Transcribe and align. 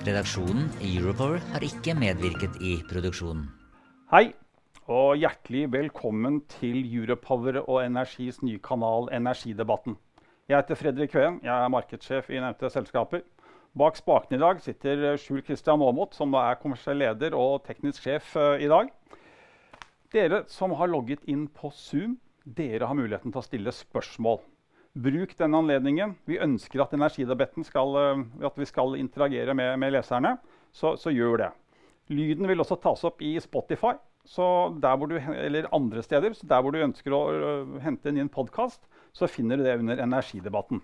Redaksjonen 0.00 0.70
i 0.80 0.94
Europower 0.96 1.42
har 1.52 1.64
ikke 1.64 1.92
medvirket 1.92 2.54
i 2.64 2.78
produksjonen. 2.88 3.42
Hei, 4.08 4.30
og 4.88 5.18
hjertelig 5.20 5.66
velkommen 5.74 6.38
til 6.48 6.78
Europower 6.88 7.58
og 7.60 7.82
Energis 7.82 8.38
nye 8.40 8.62
kanal 8.64 9.10
Energidebatten. 9.12 9.98
Jeg 10.48 10.56
heter 10.56 10.78
Fredrik 10.80 11.12
Kveen, 11.12 11.36
jeg 11.44 11.52
er 11.52 11.68
markedssjef 11.74 12.30
i 12.32 12.40
nevnte 12.40 12.70
selskaper. 12.72 13.26
Bak 13.76 14.00
spakene 14.00 14.38
i 14.38 14.42
dag 14.42 14.62
sitter 14.64 15.04
Skjul 15.20 15.44
Kristian 15.44 15.84
Aamodt, 15.84 16.16
som 16.16 16.32
er 16.32 16.56
kommersiell 16.62 17.02
leder 17.04 17.36
og 17.36 17.60
teknisk 17.68 18.08
sjef 18.08 18.32
uh, 18.40 18.56
i 18.56 18.72
dag. 18.72 18.88
Dere 20.16 20.46
som 20.48 20.72
har 20.80 20.88
logget 20.88 21.28
inn 21.28 21.44
på 21.52 21.68
Zoom, 21.76 22.16
dere 22.48 22.88
har 22.88 22.96
muligheten 22.96 23.36
til 23.36 23.42
å 23.42 23.44
stille 23.44 23.76
spørsmål. 23.84 24.40
Bruk 24.94 25.36
den 25.38 25.54
anledningen. 25.54 26.16
Vi 26.26 26.40
ønsker 26.42 26.82
at 26.82 26.94
energidebatten 26.96 27.64
skal, 27.66 27.94
at 28.42 28.56
vi 28.58 28.66
skal 28.66 28.96
interagere 28.98 29.54
med, 29.54 29.76
med 29.78 29.94
leserne, 29.94 30.36
så, 30.72 30.96
så, 30.98 31.12
gjør 31.14 31.44
det. 31.44 31.50
Lyden 32.10 32.48
vil 32.50 32.62
også 32.62 32.78
tas 32.82 33.04
opp 33.06 33.22
i 33.22 33.36
Spotify 33.42 33.94
du, 34.26 35.16
eller 35.16 35.68
andre 35.74 36.02
steder. 36.02 36.34
Så 36.34 36.46
der 36.46 36.62
hvor 36.62 36.72
du 36.72 36.82
ønsker 36.82 37.12
å 37.14 37.78
hente 37.80 38.10
inn 38.10 38.18
en 38.18 38.28
podkast, 38.28 38.82
så 39.12 39.26
finner 39.26 39.56
du 39.56 39.64
det 39.64 39.78
under 39.78 39.98
energidebatten. 40.02 40.82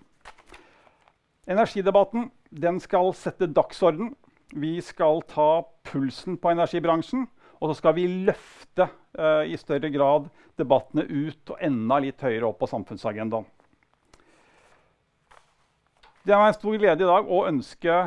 Energidebatten 1.47 2.31
den 2.51 2.79
skal 2.79 3.13
sette 3.13 3.47
dagsorden. 3.47 4.15
Vi 4.55 4.81
skal 4.81 5.21
ta 5.27 5.63
pulsen 5.83 6.37
på 6.37 6.51
energibransjen. 6.51 7.27
Og 7.59 7.71
så 7.71 7.79
skal 7.79 7.95
vi 7.97 8.07
løfte 8.27 8.85
uh, 9.17 9.43
i 9.47 9.57
større 9.57 9.89
grad 9.89 10.27
debattene 10.59 11.07
ut 11.07 11.49
og 11.49 11.61
enda 11.61 11.97
litt 12.03 12.21
høyere 12.21 12.45
opp 12.51 12.59
på 12.61 12.69
samfunnsagendaen. 12.69 13.47
Det 16.27 16.33
er 16.35 16.41
meg 16.41 16.49
en 16.51 16.55
stor 16.57 16.73
glede 16.75 17.05
i 17.05 17.07
dag 17.07 17.29
å 17.31 17.37
ønske 17.47 17.97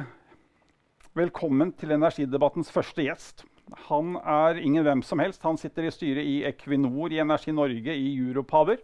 velkommen 1.17 1.71
til 1.81 1.95
energidebattens 1.95 2.69
første 2.69 3.07
gjest. 3.07 3.47
Han 3.87 4.19
er 4.19 4.61
ingen 4.61 4.85
hvem 4.85 5.01
som 5.01 5.23
helst. 5.25 5.41
Han 5.49 5.57
sitter 5.57 5.87
i 5.89 5.93
styret 5.95 6.29
i 6.29 6.35
Equinor, 6.51 7.15
i 7.17 7.23
Energi 7.25 7.55
Norge, 7.57 7.95
i 7.97 8.11
Europower. 8.19 8.77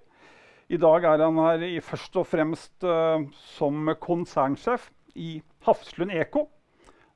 I 0.72 0.80
dag 0.80 1.04
er 1.10 1.26
han 1.26 1.42
her 1.42 1.66
først 1.84 2.16
og 2.16 2.24
fremst 2.30 2.88
uh, 2.88 3.28
som 3.58 3.92
konsernsjef 4.00 4.88
i 5.20 5.34
Hafslund 5.68 6.16
Eko. 6.16 6.46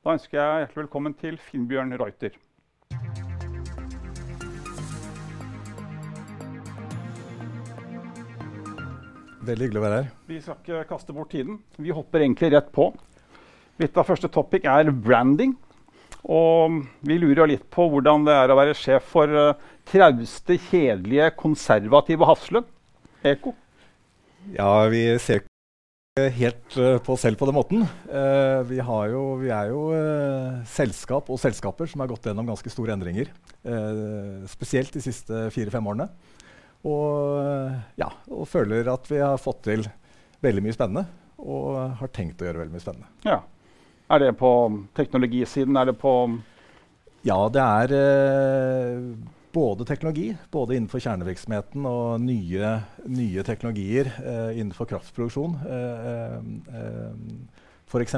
Da 0.05 0.19
ønsker 0.19 0.43
jeg 0.43 0.67
hjertelig 0.67 0.83
velkommen 0.85 1.17
til 1.25 1.41
Finnbjørn 1.41 1.97
Reuter. 2.05 2.37
Veldig 9.41 9.67
hyggelig 9.67 9.81
å 9.81 9.85
være 9.87 9.99
her. 10.03 10.09
Vi 10.29 10.39
skal 10.45 10.59
ikke 10.61 10.87
kaste 10.91 11.15
bort 11.17 11.31
tiden. 11.33 11.61
Vi 11.81 11.93
hopper 11.97 12.21
egentlig 12.21 12.53
rett 12.53 12.69
på. 12.75 12.91
Litt 13.81 13.97
av 13.97 14.09
første 14.11 14.29
topic 14.33 14.67
er 14.69 14.91
branding. 14.93 15.55
Og 16.29 16.83
vi 17.09 17.17
lurer 17.21 17.49
litt 17.49 17.65
på 17.73 17.87
hvordan 17.89 18.27
det 18.27 18.35
er 18.37 18.53
å 18.53 18.59
være 18.59 18.77
sjef 18.77 19.07
for 19.15 19.33
uh, 19.33 19.55
trauste, 19.89 20.59
kjedelige, 20.69 21.31
konservative 21.41 22.29
Hafslund. 22.29 22.69
Eko. 23.25 23.55
Ja, 24.53 24.69
vi 24.93 25.07
ser 25.21 25.41
ikke 25.41 26.27
helt 26.37 26.77
uh, 26.77 26.99
på 27.01 27.17
oss 27.17 27.25
selv 27.25 27.41
på 27.41 27.49
den 27.49 27.57
måten. 27.57 27.87
Uh, 28.13 28.61
vi, 28.69 28.83
jo, 28.85 29.23
vi, 29.41 29.49
er 29.57 29.73
jo 29.73 29.87
selskap 30.69 31.33
og 31.33 31.41
selskaper 31.41 31.89
som 31.89 32.05
har 32.05 32.13
gått 32.13 32.29
gjennom 32.29 32.53
ganske 32.53 32.73
store 32.73 32.93
endringer. 32.99 33.33
spesielt 34.49 34.93
de 34.93 35.01
siste 35.05 35.49
fire-fem 35.57 35.89
årene. 35.89 36.11
Og, 36.89 37.73
ja, 38.01 38.09
og 38.33 38.49
føler 38.49 38.89
at 38.93 39.09
vi 39.11 39.21
har 39.21 39.41
fått 39.41 39.65
til 39.69 39.85
veldig 40.45 40.65
mye 40.65 40.77
spennende. 40.77 41.07
Og 41.41 41.77
har 42.01 42.13
tenkt 42.15 42.41
å 42.43 42.49
gjøre 42.49 42.63
veldig 42.63 42.77
mye 42.77 42.85
spennende. 42.85 43.11
Ja. 43.27 43.41
Er 44.11 44.25
det 44.25 44.33
på 44.41 44.53
teknologisiden? 44.97 45.77
Er 45.77 45.93
det 45.93 45.99
på 46.01 46.15
Ja, 47.23 47.37
det 47.53 47.61
er 47.63 47.93
eh, 47.95 49.05
både 49.53 49.85
teknologi, 49.85 50.33
både 50.51 50.77
innenfor 50.77 51.03
kjernevirksomheten 51.05 51.87
og 51.87 52.25
nye, 52.25 52.73
nye 53.11 53.45
teknologier 53.47 54.11
eh, 54.19 54.59
innenfor 54.61 54.89
kraftproduksjon 54.91 55.57
eh, 55.69 56.37
eh 56.81 57.59
f.eks. 57.91 58.15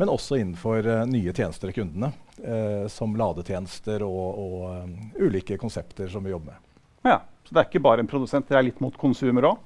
Men 0.00 0.08
også 0.08 0.38
innenfor 0.40 0.86
eh, 0.88 1.02
nye 1.08 1.32
tjenester 1.36 1.68
til 1.68 1.82
kundene, 1.82 2.12
eh, 2.40 2.86
som 2.92 3.16
ladetjenester 3.16 4.04
og, 4.06 4.38
og 4.40 5.20
ulike 5.20 5.58
konsepter 5.60 6.08
som 6.12 6.24
vi 6.24 6.32
jobber 6.32 6.54
med. 6.54 6.76
Ja. 7.12 7.18
Så 7.46 7.54
det 7.54 7.62
er 7.62 7.68
ikke 7.70 7.84
bare 7.86 8.02
en 8.02 8.10
produsent, 8.10 8.48
dere 8.48 8.60
er 8.60 8.68
litt 8.68 8.82
mot 8.82 8.96
konsumer 8.98 9.46
òg? 9.52 9.60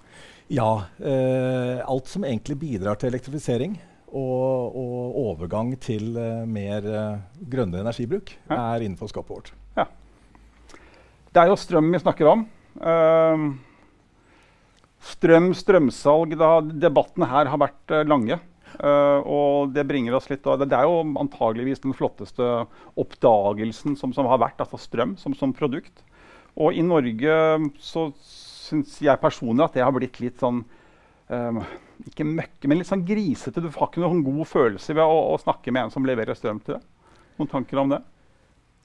Ja. 0.53 0.85
Eh, 0.99 1.81
alt 1.81 2.11
som 2.11 2.27
egentlig 2.29 2.59
bidrar 2.61 2.99
til 3.01 3.13
elektrifisering 3.13 3.79
og, 4.11 4.77
og 4.77 5.19
overgang 5.23 5.73
til 5.81 6.13
eh, 6.19 6.45
mer 6.51 6.85
eh, 6.85 7.25
grønne 7.53 7.81
energibruk, 7.85 8.35
ja. 8.51 8.59
er 8.75 8.85
innenfor 8.85 9.11
skapet 9.13 9.37
vårt. 9.37 9.53
Ja. 9.79 9.87
Det 11.31 11.43
er 11.43 11.53
jo 11.53 11.59
strøm 11.61 11.93
vi 11.95 12.03
snakker 12.03 12.29
om. 12.33 12.45
Uh, 12.81 13.51
strøm, 15.13 15.51
strømsalg 15.59 16.37
da, 16.39 16.53
Debattene 16.63 17.27
her 17.31 17.51
har 17.51 17.61
vært 17.63 17.95
uh, 17.95 18.03
lange. 18.07 18.39
Uh, 18.81 19.19
og 19.27 19.73
det 19.75 19.83
bringer 19.89 20.15
oss 20.15 20.29
litt 20.31 20.47
det, 20.47 20.69
det, 20.71 20.79
er 20.79 20.87
jo 20.87 21.03
antageligvis 21.19 21.83
den 21.83 21.95
flotteste 21.95 22.47
oppdagelsen 22.99 23.97
som, 23.99 24.15
som 24.15 24.29
har 24.31 24.39
vært, 24.43 24.63
altså 24.63 24.79
strøm 24.79 25.17
som, 25.21 25.35
som 25.39 25.55
produkt. 25.55 26.03
Og 26.59 26.75
i 26.75 26.83
Norge 26.85 27.37
så 27.83 28.09
syns 28.71 28.99
jeg 29.03 29.23
personlig 29.23 29.67
at 29.67 29.79
det 29.79 29.85
har 29.85 29.95
blitt 29.95 30.21
litt 30.23 30.41
sånn 30.43 30.63
um, 30.63 31.61
Ikke 32.09 32.27
møkke, 32.27 32.71
men 32.71 32.81
litt 32.81 32.91
sånn 32.91 33.07
grisete. 33.07 33.63
Du 33.63 33.71
har 33.75 33.91
ikke 33.91 34.03
noen 34.03 34.23
god 34.27 34.47
følelse 34.49 34.97
ved 34.97 35.05
å, 35.05 35.19
å, 35.35 35.39
snakke 35.43 35.75
med 35.75 35.87
en 35.87 35.95
som 35.95 36.07
leverer 36.07 36.39
strøm 36.39 36.63
til 36.65 36.79
deg. 36.79 36.87
Noen 37.41 37.51
tanker 37.51 37.83
om 37.83 37.95
det? 37.95 38.01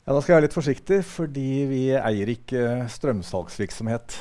Ja, 0.06 0.14
Da 0.14 0.22
skal 0.22 0.36
jeg 0.36 0.38
være 0.38 0.48
litt 0.48 0.58
forsiktig, 0.58 1.00
fordi 1.09 1.50
vi 1.70 1.84
eier 1.98 2.31
ikke 2.36 2.66
strømsalgsvirksomhet 2.94 4.18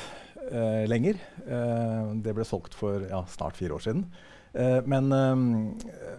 eh, 0.49 0.85
lenger. 0.89 1.19
Eh, 1.45 2.13
det 2.25 2.33
ble 2.35 2.45
solgt 2.47 2.77
for 2.77 3.05
ja, 3.05 3.21
snart 3.29 3.59
fire 3.59 3.77
år 3.77 3.85
siden. 3.85 4.05
Eh, 4.55 4.79
men, 4.89 5.11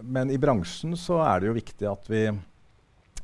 men, 0.01 0.31
i 0.31 0.39
bransjen 0.39 0.95
så 0.99 1.19
er 1.25 1.41
det 1.41 1.51
jo 1.51 1.57
viktig 1.57 1.89
at 1.91 2.07
vi 2.11 2.27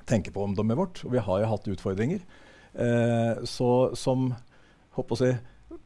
tenker 0.09 0.35
på 0.35 0.44
omdømmet 0.44 0.80
vårt. 0.80 1.03
Og 1.08 1.16
vi 1.16 1.24
har 1.24 1.44
jo 1.44 1.52
hatt 1.53 1.72
utfordringer. 1.78 2.25
Eh, 2.73 3.44
så 3.44 3.95
som 3.95 4.31
si, 5.17 5.29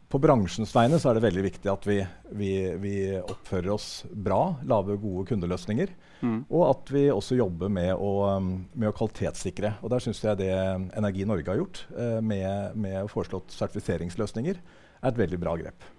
På 0.07 0.19
bransjens 0.23 0.71
vegne 0.75 0.99
så 0.99 1.09
er 1.09 1.17
det 1.17 1.25
veldig 1.25 1.43
viktig 1.43 1.71
at 1.71 1.87
vi, 1.87 1.97
vi, 2.31 2.51
vi 2.79 2.95
oppfører 3.19 3.73
oss 3.73 4.05
bra, 4.11 4.55
lager 4.63 4.99
gode 5.01 5.25
kundeløsninger. 5.33 5.91
Mm. 6.21 6.39
Og 6.47 6.63
at 6.69 6.91
vi 6.95 7.03
også 7.11 7.37
jobber 7.37 7.69
med 7.69 7.91
å, 7.93 8.39
med 8.39 8.87
å 8.89 8.95
kvalitetssikre. 8.95 9.75
Og 9.83 9.91
der 9.91 10.03
syns 10.03 10.23
jeg 10.23 10.39
det 10.39 10.53
Energi 10.55 11.27
Norge 11.27 11.51
har 11.51 11.59
gjort, 11.59 11.83
eh, 11.97 12.19
med, 12.23 12.79
med 12.79 13.11
foreslått 13.11 13.51
sertifiseringsløsninger, 13.55 14.61
er 14.97 15.11
et 15.11 15.19
veldig 15.19 15.41
bra 15.43 15.57
grep. 15.59 15.89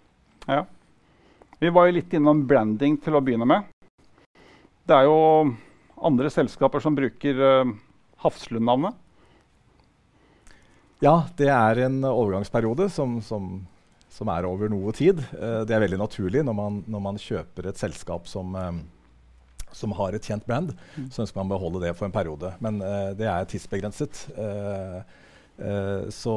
Ja. 0.49 0.65
Vi 1.59 1.71
var 1.75 1.89
jo 1.89 1.99
litt 1.99 2.13
innom 2.15 2.47
branding 2.49 2.97
til 3.03 3.19
å 3.19 3.23
begynne 3.25 3.47
med. 3.49 3.67
Det 4.89 4.97
er 4.97 5.09
jo 5.09 5.19
andre 6.07 6.31
selskaper 6.33 6.81
som 6.81 6.95
bruker 6.97 7.41
uh, 7.43 7.73
Hafslund-navnet. 8.23 8.95
Ja, 11.05 11.29
det 11.39 11.49
er 11.53 11.85
en 11.87 12.01
overgangsperiode 12.03 12.89
som, 12.91 13.19
som, 13.23 13.51
som 14.11 14.31
er 14.33 14.47
over 14.49 14.71
noe 14.73 14.93
tid. 14.97 15.21
Uh, 15.31 15.63
det 15.69 15.77
er 15.77 15.85
veldig 15.85 16.01
naturlig 16.01 16.43
når 16.47 16.57
man, 16.59 16.81
når 16.91 17.05
man 17.05 17.21
kjøper 17.23 17.71
et 17.71 17.79
selskap 17.79 18.27
som, 18.31 18.57
um, 18.59 18.83
som 19.71 19.95
har 19.99 20.17
et 20.17 20.27
kjent 20.27 20.47
brand. 20.49 20.75
Mm. 20.97 21.07
Så 21.15 21.23
ønsker 21.23 21.39
man 21.39 21.51
å 21.51 21.55
beholde 21.55 21.85
det 21.87 21.95
for 21.99 22.09
en 22.09 22.15
periode. 22.15 22.51
Men 22.65 22.83
uh, 22.83 23.15
det 23.19 23.31
er 23.31 23.49
tidsbegrenset. 23.51 24.27
Uh, 24.39 25.01
så 26.15 26.33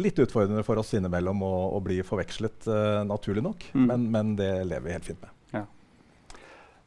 litt 0.00 0.16
utfordrende 0.22 0.62
for 0.64 0.80
oss 0.80 0.94
innimellom 0.96 1.42
å, 1.44 1.50
å 1.76 1.80
bli 1.84 1.98
forvekslet, 2.08 2.64
naturlig 3.04 3.42
nok. 3.44 3.66
Mm. 3.76 3.82
Men, 3.90 4.06
men, 4.14 4.30
det 4.38 4.48
lever 4.64 4.86
vi 4.86 4.94
helt 4.94 5.08
fint 5.10 5.20
med. 5.20 5.34
Ja. 5.52 6.38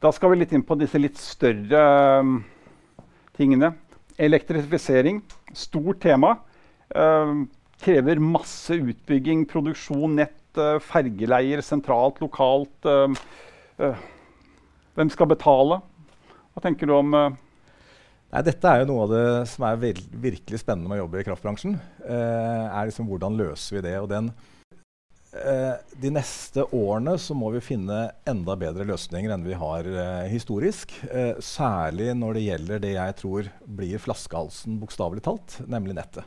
Da 0.02 0.10
skal 0.10 0.32
vi 0.32 0.40
litt 0.40 0.54
inn 0.56 0.64
på 0.66 0.74
disse 0.80 0.98
litt 0.98 1.20
større 1.22 1.84
um, 2.26 2.40
tingene. 3.38 3.70
Elektrifisering, 4.18 5.22
stort 5.54 6.02
tema. 6.02 6.32
Uh, 6.94 7.46
krever 7.82 8.20
masse 8.22 8.76
utbygging, 8.78 9.46
produksjon, 9.50 10.18
nett, 10.20 10.44
uh, 10.60 10.76
fergeleier 10.82 11.64
sentralt, 11.64 12.20
lokalt. 12.22 12.86
Uh, 12.86 13.96
hvem 14.96 15.10
skal 15.12 15.28
betale? 15.32 15.80
Hva 16.54 16.62
tenker 16.64 16.88
du 16.88 16.94
om 16.96 17.12
Nei, 18.36 18.42
dette 18.42 18.68
er 18.68 18.82
jo 18.82 18.88
noe 18.90 19.04
av 19.06 19.12
det 19.12 19.26
som 19.52 19.64
er 19.68 19.78
virkelig 19.78 20.58
spennende 20.60 20.90
med 20.90 20.98
å 20.98 21.04
jobbe 21.04 21.22
i 21.22 21.26
kraftbransjen. 21.28 21.76
Eh, 22.04 22.64
er 22.66 22.88
liksom 22.88 23.06
Hvordan 23.08 23.38
løser 23.38 23.78
vi 23.78 23.82
det? 23.86 23.94
Og 24.02 24.08
den, 24.10 24.32
eh, 25.32 25.78
de 26.02 26.10
neste 26.10 26.66
årene 26.74 27.14
så 27.22 27.36
må 27.38 27.52
vi 27.54 27.62
finne 27.62 28.10
enda 28.26 28.56
bedre 28.58 28.84
løsninger 28.90 29.32
enn 29.32 29.46
vi 29.46 29.56
har 29.56 29.86
eh, 29.86 30.26
historisk. 30.32 30.92
Eh, 31.06 31.38
særlig 31.38 32.10
når 32.18 32.36
det 32.36 32.46
gjelder 32.48 32.82
det 32.82 32.94
jeg 32.96 33.18
tror 33.22 33.52
blir 33.78 34.02
flaskehalsen, 34.02 34.80
bokstavelig 34.82 35.22
talt, 35.24 35.60
nemlig 35.70 35.96
nettet. 35.96 36.26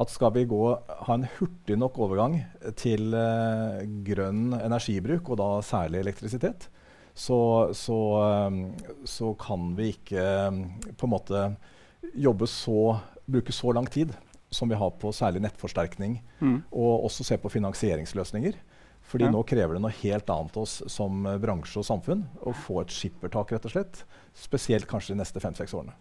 At 0.00 0.10
skal 0.10 0.32
vi 0.34 0.42
gå, 0.50 0.62
ha 1.06 1.14
en 1.14 1.26
hurtig 1.36 1.76
nok 1.78 2.00
overgang 2.02 2.40
til 2.80 3.14
eh, 3.14 3.84
grønn 4.06 4.56
energibruk, 4.58 5.30
og 5.30 5.38
da 5.38 5.48
særlig 5.62 6.00
elektrisitet, 6.02 6.66
så, 7.14 7.70
så, 7.78 7.96
um, 8.50 8.72
så, 9.06 9.30
kan 9.38 9.68
vi 9.78 9.92
ikke 9.92 10.22
um, 10.48 10.64
på 10.98 11.06
en 11.06 11.12
måte 11.12 11.42
jobbe 12.18 12.48
så 12.50 12.96
Bruke 13.24 13.54
så 13.56 13.70
lang 13.72 13.86
tid 13.88 14.10
som 14.52 14.68
vi 14.68 14.76
har 14.76 14.90
på 15.00 15.08
særlig 15.14 15.40
nettforsterkning, 15.40 16.18
mm. 16.42 16.58
og 16.76 17.06
også 17.06 17.24
se 17.24 17.38
på 17.40 17.48
finansieringsløsninger. 17.48 18.58
Fordi 19.08 19.24
ja. 19.24 19.30
nå 19.32 19.40
krever 19.48 19.78
det 19.78 19.80
noe 19.80 19.94
helt 20.02 20.28
annet 20.34 20.58
oss 20.60 20.74
som 20.92 21.24
bransje 21.40 21.80
og 21.80 21.86
samfunn 21.88 22.26
å 22.44 22.52
få 22.66 22.82
et 22.82 22.92
skippertak, 22.92 23.54
rett 23.54 23.64
og 23.70 23.72
slett. 23.72 24.02
Spesielt 24.36 24.88
kanskje 24.90 25.14
de 25.14 25.22
neste 25.22 25.40
fem-seks 25.40 25.72
årene. 25.76 25.96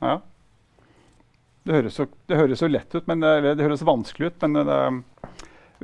Ja. 0.00 0.16
Det 1.68 1.76
høres, 1.76 1.98
så, 1.98 2.06
det 2.24 2.36
høres 2.38 2.62
så 2.62 2.68
lett 2.70 2.94
ut, 2.96 3.04
men 3.10 3.20
det, 3.20 3.54
det 3.58 3.64
høres 3.66 3.84
vanskelig 3.84 4.30
ut. 4.30 4.44
Men 4.46 4.56
det, 4.64 4.76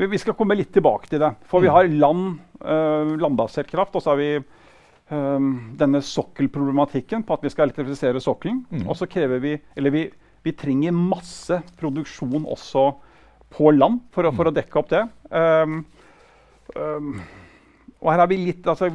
vi 0.09 0.19
skal 0.19 0.33
komme 0.39 0.57
litt 0.57 0.73
tilbake 0.73 1.11
til 1.11 1.21
det. 1.21 1.35
For 1.45 1.61
vi 1.61 1.69
mm. 1.69 1.75
har 1.75 1.91
land, 1.93 2.29
uh, 2.65 3.11
landbasert 3.21 3.69
kraft, 3.69 3.93
og 3.93 4.01
så 4.01 4.15
har 4.15 4.21
vi 4.23 4.31
um, 5.13 5.51
denne 5.77 6.01
sokkelproblematikken 6.01 7.27
på 7.29 7.37
at 7.37 7.45
vi 7.45 7.53
skal 7.53 7.69
elektrifisere 7.69 8.23
sokkelen. 8.23 8.63
Mm. 8.73 8.87
Og 8.89 8.97
så 8.97 9.09
krever 9.11 9.43
vi 9.45 9.59
Eller 9.77 9.93
vi, 9.93 10.07
vi, 10.43 10.55
trenger 10.57 10.97
masse 10.97 11.61
produksjon 11.77 12.49
også 12.49 12.87
på 13.55 13.71
land 13.77 14.01
for 14.15 14.25
å, 14.25 14.33
mm. 14.33 14.41
å 14.41 14.55
dekke 14.57 14.81
opp 14.81 14.89
det. 14.91 15.03
Um, 15.29 15.83
um, 16.81 17.13
og 18.01 18.09
her 18.09 18.25
har 18.25 18.29
vi 18.33 18.41
litt, 18.41 18.65
altså 18.69 18.89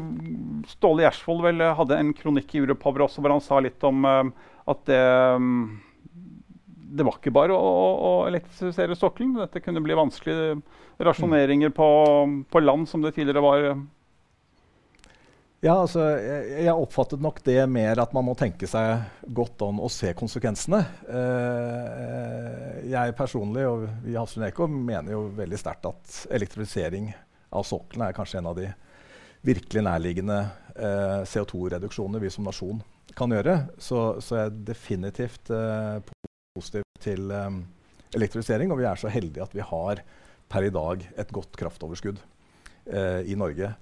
Ståle 0.73 1.05
Gjersvold 1.05 1.61
hadde 1.77 2.01
en 2.01 2.09
kronikk 2.17 2.57
i 2.57 2.63
Europower 2.63 3.05
også 3.05 3.21
hvor 3.21 3.33
han 3.33 3.45
sa 3.45 3.61
litt 3.63 3.85
om 3.87 4.03
at 4.05 4.83
det 4.85 4.99
det 6.89 7.05
var 7.05 7.19
ikke 7.19 7.33
bare 7.35 7.55
å, 7.55 7.69
å 8.09 8.11
elektrifisere 8.29 8.97
sokkelen. 8.97 9.37
Dette 9.39 9.61
kunne 9.63 9.83
bli 9.83 9.97
vanskelige 9.97 10.59
Rasjoneringer 10.99 11.71
på, 11.75 11.87
på, 12.49 12.61
land, 12.63 12.89
som 12.89 13.03
det 13.03 13.13
tidligere 13.15 13.43
var. 13.45 13.67
Ja, 15.59 15.75
altså, 15.75 16.05
jeg, 16.15 16.49
jeg, 16.63 16.73
oppfattet 16.73 17.23
nok 17.23 17.41
det 17.45 17.59
mer 17.71 17.99
at 17.99 18.13
man 18.15 18.25
må 18.29 18.35
tenke 18.39 18.67
seg 18.67 19.27
godt 19.35 19.63
om 19.67 19.81
og 19.83 19.91
se 19.91 20.13
konsekvensene. 20.17 20.79
Eh, 21.11 22.77
jeg 22.91 23.15
personlig 23.17 23.65
og 23.67 23.83
vi 24.05 24.13
i 24.13 24.19
Hafslund 24.19 24.47
Eko 24.47 24.69
mener 24.71 25.15
jo 25.17 25.25
veldig 25.35 25.59
sterkt 25.59 25.89
at 25.91 26.21
elektrifisering 26.35 27.11
av 27.55 27.67
sokkelen 27.67 28.07
er 28.07 28.15
kanskje 28.15 28.39
en 28.39 28.51
av 28.51 28.55
de 28.59 28.69
virkelig 29.43 29.83
nærliggende 29.83 30.39
eh, 30.75 31.19
CO2-reduksjoner 31.27 32.23
vi 32.23 32.31
som 32.31 32.47
nasjon 32.47 32.79
kan 33.15 33.31
gjøre. 33.35 33.59
Så, 33.79 34.19
så 34.23 34.43
jeg 34.43 34.63
definitivt 34.67 35.51
eh, 35.51 35.99
positiv 36.59 36.85
til 37.01 37.31
um, 37.31 37.63
elektrifisering. 38.15 38.71
Og 38.71 38.81
vi 38.81 38.87
er 38.89 38.99
så 38.99 39.11
heldige 39.11 39.45
at 39.45 39.55
vi 39.55 39.65
har 39.65 40.03
per 40.49 40.65
i 40.65 40.73
dag 40.73 41.05
et 41.21 41.33
godt 41.33 41.57
kraftoverskudd 41.59 42.19
uh, 42.19 43.21
i 43.23 43.37
Norge. 43.39 43.73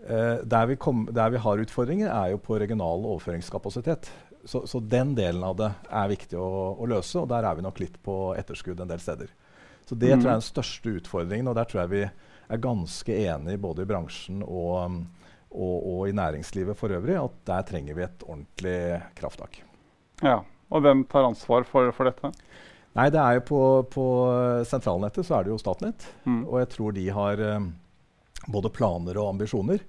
Uh, 0.00 0.40
der, 0.44 0.66
vi 0.70 0.78
kom, 0.80 1.06
der, 1.12 1.32
vi 1.34 1.42
har 1.42 1.62
utfordringer, 1.66 2.08
er 2.08 2.34
jo 2.34 2.42
på 2.42 2.58
regional 2.60 3.04
overføringskapasitet. 3.04 4.10
Så, 4.44 4.64
så 4.66 4.80
den 4.80 5.12
delen 5.18 5.44
av 5.44 5.58
det 5.58 5.68
er 5.92 6.12
viktig 6.12 6.38
å, 6.40 6.50
å, 6.80 6.88
løse, 6.88 7.20
og 7.20 7.28
der 7.28 7.44
er 7.44 7.58
vi 7.58 7.64
nok 7.66 7.80
litt 7.82 7.98
på 8.04 8.32
etterskudd 8.40 8.80
en 8.80 8.88
del 8.88 9.02
steder. 9.02 9.32
Så 9.84 9.98
det 9.98 10.14
mm. 10.14 10.20
tror 10.20 10.28
jeg 10.30 10.32
er 10.32 10.40
den 10.40 10.46
største 10.46 10.94
utfordringen, 11.00 11.50
og 11.50 11.58
der 11.58 11.68
tror 11.68 11.82
jeg 11.82 11.92
vi 11.92 12.04
er 12.50 12.62
ganske 12.62 13.16
enige 13.20 13.60
både 13.62 13.84
i 13.84 13.90
bransjen 13.90 14.40
og, 14.46 14.70
um, 14.80 15.02
og, 15.50 15.76
og 15.76 16.00
i 16.08 16.14
næringslivet 16.16 16.78
for 16.78 16.94
øvrig, 16.94 17.18
at 17.20 17.36
der 17.50 17.68
trenger 17.68 17.98
vi 17.98 18.06
et 18.06 18.24
ordentlig 18.24 18.78
krafttak. 19.18 19.60
Ja, 20.24 20.40
og 20.70 20.84
hvem 20.84 21.04
tar 21.10 21.26
ansvar 21.26 21.66
for, 21.68 21.90
for 21.96 22.08
dette? 22.08 22.30
Nei, 22.98 23.06
det 23.12 23.20
er 23.22 23.38
jo 23.38 23.46
på, 23.46 23.62
på, 23.92 24.04
sentralnettet 24.66 25.26
så 25.26 25.38
er 25.38 25.46
det 25.46 25.52
jo 25.52 25.60
Statnett. 25.60 26.06
Mm. 26.26 26.42
Og 26.48 26.56
jeg 26.62 26.70
tror 26.72 26.94
de 26.96 27.06
har 27.14 27.42
um, 27.58 27.68
både 28.50 28.72
planer 28.74 29.18
og 29.20 29.36
ambisjoner. 29.36 29.84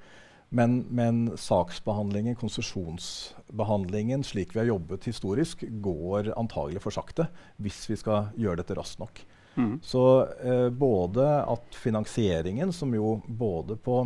Men, 0.51 0.81
men 0.91 1.21
saksbehandlingen, 1.39 2.35
konsesjonsbehandlingen, 2.35 4.25
slik 4.27 4.51
vi 4.53 4.59
har 4.59 4.69
jobbet 4.73 5.07
historisk, 5.07 5.63
går 5.81 6.33
antagelig 6.35 6.83
for 6.83 6.93
sakte 6.93 7.29
hvis 7.63 7.85
vi 7.87 7.97
skal 7.97 8.33
gjøre 8.37 8.59
dette 8.59 8.75
raskt 8.77 9.01
nok. 9.01 9.23
Mm. 9.55 9.75
Så 9.85 10.05
uh, 10.27 10.69
både 10.69 11.27
at 11.41 11.77
finansieringen, 11.79 12.73
som 12.75 12.93
jo 12.93 13.19
både 13.25 13.79
på 13.81 14.03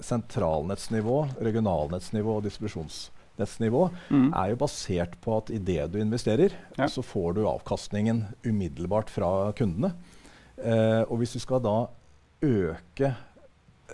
sentralnettsnivå, 0.00 1.24
regionalnettsnivå 1.44 2.38
og 2.38 2.46
distribusjonsnivå 2.46 3.19
markedsnivå 3.40 3.90
mm. 4.10 4.32
er 4.34 4.50
jo 4.52 4.58
basert 4.60 5.16
på 5.20 5.36
at 5.38 5.50
idet 5.50 5.90
du 5.92 6.00
investerer, 6.00 6.52
ja. 6.76 6.88
så 6.88 7.02
får 7.02 7.34
du 7.34 7.46
avkastningen 7.48 8.26
umiddelbart 8.44 9.10
fra 9.10 9.52
kundene. 9.52 9.94
Eh, 10.56 11.02
og 11.08 11.18
hvis 11.18 11.32
du 11.34 11.40
skal 11.40 11.62
da 11.62 11.88
øke 12.42 13.14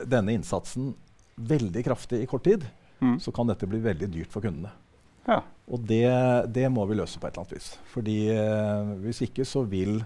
denne 0.07 0.35
innsatsen 0.37 0.95
veldig 1.37 1.85
kraftig 1.85 2.23
i 2.23 2.27
kort 2.27 2.45
tid, 2.45 2.67
mm. 3.01 3.19
så 3.21 3.33
kan 3.33 3.47
dette 3.47 3.67
bli 3.67 3.81
veldig 3.81 4.09
dyrt 4.13 4.33
for 4.33 4.43
kundene. 4.43 4.73
Ja. 5.27 5.43
Og 5.67 5.83
det, 5.83 6.07
det, 6.55 6.69
må 6.71 6.87
vi 6.87 6.99
løse 6.99 7.19
på 7.19 7.27
et 7.27 7.35
eller 7.35 7.47
annet 7.47 7.57
vis. 7.57 7.73
Fordi 7.91 8.19
eh, 8.31 8.95
hvis 9.03 9.25
ikke 9.27 9.45
så 9.45 9.65
vil 9.67 9.99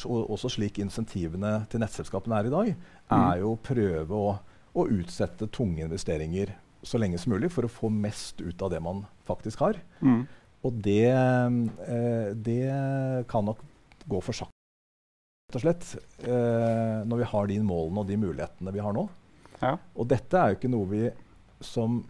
også 0.00 0.48
slik 0.54 0.78
insentivene 0.80 1.66
til 1.68 1.82
nettselskapene 1.82 2.38
er 2.38 2.46
i 2.48 2.52
dag, 2.52 2.68
mm. 2.72 3.16
er 3.18 3.40
jo 3.42 3.52
å 3.52 3.60
prøve 3.60 4.16
å, 4.16 4.34
å 4.72 4.86
utsette 4.86 5.50
tunge 5.52 5.82
investeringer 5.84 6.54
så 6.82 7.00
lenge 7.00 7.18
som 7.20 7.34
mulig 7.34 7.50
for 7.52 7.66
å 7.66 7.72
få 7.72 7.90
mest 7.92 8.40
ut 8.40 8.62
av 8.62 8.72
det 8.72 8.80
man 8.82 9.04
faktisk 9.28 9.62
har. 9.64 9.80
Mm. 10.00 10.22
Og 10.66 10.78
det, 10.84 11.08
eh, 11.08 12.30
det, 12.36 12.62
kan 13.28 13.46
nok 13.48 13.62
gå 14.10 14.20
for 14.24 14.36
sakte, 14.36 14.56
rett 15.48 15.58
og 15.58 15.64
slett, 15.64 15.90
eh, 16.24 17.00
når 17.08 17.22
vi 17.22 17.28
har 17.32 17.48
de 17.48 17.58
målene 17.64 18.02
og 18.02 18.08
de 18.08 18.18
mulighetene 18.20 18.74
vi 18.74 18.84
har 18.84 18.96
nå. 18.96 19.06
Ja. 19.60 19.76
Og 19.96 20.08
dette 20.08 20.36
er 20.36 20.50
jo 20.50 20.60
ikke 20.60 20.72
noe 20.72 20.88
vi 20.88 21.04
som 21.60 22.00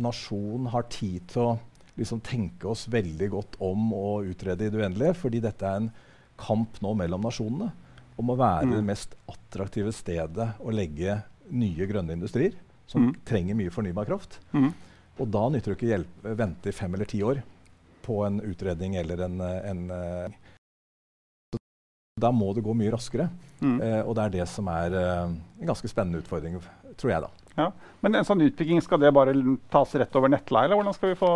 nasjon 0.00 0.68
har 0.70 0.86
tid 0.90 1.26
til 1.30 1.42
å 1.42 1.58
liksom, 1.98 2.22
tenke 2.22 2.70
oss 2.70 2.86
veldig 2.90 3.30
godt 3.30 3.58
om 3.66 3.92
og 3.96 4.30
utrede 4.30 4.66
i 4.66 4.72
det 4.72 4.78
uendelige, 4.78 5.18
fordi 5.18 5.42
dette 5.42 5.66
er 5.66 5.82
en 5.82 5.90
kamp 6.40 6.78
nå 6.80 6.94
mellom 6.96 7.26
nasjonene 7.26 7.70
om 8.20 8.32
å 8.32 8.38
være 8.38 8.68
mm. 8.68 8.74
det 8.74 8.84
mest 8.86 9.16
attraktive 9.30 9.92
stedet 9.94 10.52
å 10.60 10.72
legge 10.74 11.18
nye 11.50 11.86
grønne 11.88 12.14
industrier 12.16 12.56
som 12.90 13.06
mm. 13.06 13.14
trenger 13.24 13.58
mye 13.58 13.72
fornybar 13.72 14.08
kraft. 14.08 14.40
Mm. 14.52 14.72
Og 15.20 15.28
da 15.30 15.46
nytter 15.52 15.72
det 15.72 15.78
ikke 15.78 15.90
hjelpe, 15.92 16.36
vente 16.38 16.70
i 16.70 16.74
fem 16.74 16.94
eller 16.96 17.08
ti 17.08 17.20
år 17.22 17.42
på 18.02 18.22
en 18.26 18.40
utredning 18.42 18.96
eller 18.98 19.26
en, 19.26 19.40
en 19.44 19.82
Da 22.20 22.30
må 22.32 22.50
det 22.56 22.64
gå 22.64 22.74
mye 22.76 22.92
raskere. 22.94 23.28
Mm. 23.60 23.76
Eh, 23.84 24.00
og 24.00 24.16
det 24.16 24.24
er 24.24 24.34
det 24.38 24.48
som 24.48 24.68
er 24.72 24.96
eh, 24.96 25.28
en 25.60 25.68
ganske 25.68 25.88
spennende 25.88 26.22
utfordring, 26.24 26.56
tror 27.00 27.12
jeg. 27.12 27.22
da. 27.26 27.52
Ja. 27.60 27.68
Men 28.00 28.16
en 28.16 28.26
sånn 28.26 28.42
utbygging, 28.44 28.80
skal 28.82 29.00
det 29.02 29.12
bare 29.14 29.36
tas 29.72 29.94
rett 30.00 30.16
over 30.16 30.32
nettleie, 30.32 30.66
eller 30.66 30.80
hvordan 30.80 30.96
skal 30.96 31.14
vi 31.14 31.20
få 31.20 31.32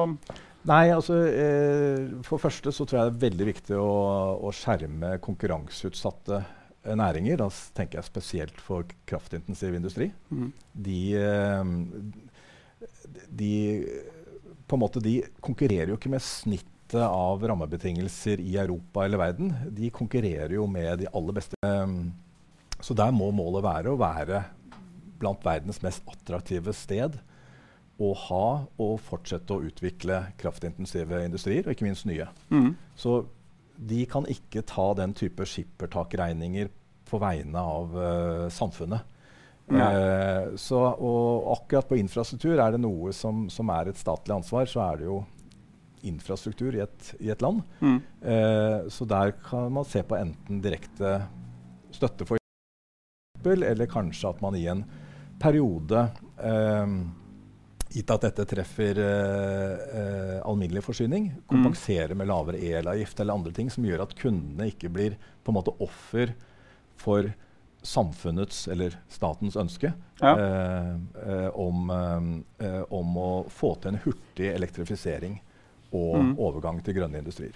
Nei, 0.65 0.89
altså 0.95 1.19
eh, 1.29 2.07
For 2.25 2.41
første 2.41 2.73
så 2.73 2.87
tror 2.89 2.97
jeg 2.97 3.11
det 3.11 3.13
er 3.13 3.25
veldig 3.27 3.47
viktig 3.51 3.77
å, 3.77 3.89
å 4.49 4.53
skjerme 4.57 5.19
konkurranseutsatte 5.21 6.39
Eh, 6.41 6.64
næringer, 6.85 7.41
da 7.41 7.49
tenker 7.77 8.01
jeg 8.01 8.09
spesielt 8.11 8.61
for 8.63 8.87
kraftintensiv 9.09 9.75
industri, 9.77 10.11
mm. 10.31 10.53
de, 10.87 11.01
eh, 11.21 11.65
de, 13.31 13.53
måte, 14.77 15.03
de 15.05 15.19
konkurrerer 15.45 15.93
jo 15.93 15.99
ikke 15.99 16.13
med 16.13 16.25
snittet 16.25 17.01
av 17.05 17.43
rammebetingelser 17.49 18.43
i 18.45 18.57
Europa 18.61 19.07
eller 19.07 19.23
verden. 19.23 19.55
De 19.75 19.89
konkurrerer 19.95 20.53
jo 20.55 20.67
med 20.71 21.01
de 21.03 21.11
aller 21.11 21.41
beste. 21.41 21.59
Eh, 21.67 21.97
så 22.85 22.97
der 22.99 23.15
må 23.17 23.31
målet 23.33 23.65
være 23.65 23.95
å 23.95 24.01
være 24.01 24.45
blant 25.23 25.45
verdens 25.47 25.81
mest 25.85 26.05
attraktive 26.11 26.75
sted 26.77 27.17
å 28.03 28.11
ha 28.27 28.47
og 28.83 28.95
fortsette 29.07 29.55
å 29.55 29.63
utvikle 29.69 30.21
kraftintensive 30.41 31.21
industrier, 31.27 31.65
og 31.65 31.75
ikke 31.75 31.87
minst 31.87 32.09
nye. 32.09 32.27
Mm. 32.51 32.73
Så 32.99 33.23
de 33.77 34.05
kan 34.11 34.27
ikke 34.31 34.63
ta 34.67 34.93
den 34.99 35.15
type 35.17 35.47
skippertakregninger 35.49 36.71
på 37.09 37.21
vegne 37.23 37.61
av 37.61 37.97
uh, 37.97 38.47
samfunnet. 38.53 39.11
Uh, 39.65 40.55
så, 40.61 40.77
og 40.77 41.47
akkurat 41.55 41.89
på 41.89 41.97
infrastruktur 41.97 42.59
er 42.59 42.75
det 42.75 42.83
noe 42.85 43.15
som, 43.17 43.47
som, 43.53 43.71
er 43.73 43.91
et 43.91 44.01
statlig 44.01 44.37
ansvar, 44.37 44.69
så 44.69 44.83
er 44.91 45.01
det 45.01 45.09
jo 45.09 45.23
infrastruktur 46.05 46.77
i 46.77 46.83
et, 46.85 47.11
i 47.25 47.31
et 47.33 47.43
land. 47.45 47.63
Mm. 47.81 47.99
Uh, 48.21 48.79
så 48.93 49.09
der 49.09 49.35
kan 49.45 49.73
man 49.73 49.89
se 49.89 50.05
på 50.05 50.19
enten 50.21 50.61
direkte 50.65 51.17
støtte 51.95 52.29
for 52.29 52.41
eksempel, 52.41 53.65
eller 53.71 53.91
kanskje 53.91 54.35
at 54.35 54.43
man 54.45 54.57
i 54.59 54.67
en 54.71 54.85
periode 55.41 56.09
gitt 57.95 58.11
at 58.11 58.25
dette 58.27 58.45
treffer 58.51 58.99
eh, 58.99 59.85
eh, 60.01 60.41
alminnelig 60.43 60.83
forsyning, 60.83 61.29
kompensere 61.51 62.17
med 62.19 62.27
lavere 62.27 62.59
elavgift 62.59 63.21
eller 63.23 63.37
andre 63.39 63.53
ting 63.55 63.71
som 63.71 63.87
gjør 63.87 64.03
at 64.03 64.15
kundene 64.19 64.67
ikke 64.73 64.91
blir 64.91 65.15
på 65.45 65.53
en 65.53 65.59
måte 65.61 65.75
offer 65.85 66.33
for 66.99 67.31
samfunnets 67.85 68.65
eller 68.73 68.97
statens 69.13 69.57
ønske 69.61 69.93
Ja. 70.23 70.33
eh, 70.39 70.95
eh, 71.29 71.49
om, 71.55 71.91
eh, 71.91 72.67
eh, 72.67 72.83
om 72.91 73.15
å 73.21 73.31
få 73.51 73.75
til 73.81 73.93
en 73.95 74.01
hurtig 74.05 74.51
elektrifisering 74.55 75.39
og 75.93 76.17
Mm. 76.17 76.35
overgang 76.39 76.83
til 76.83 76.95
grønne 76.95 77.19
industrier. 77.23 77.55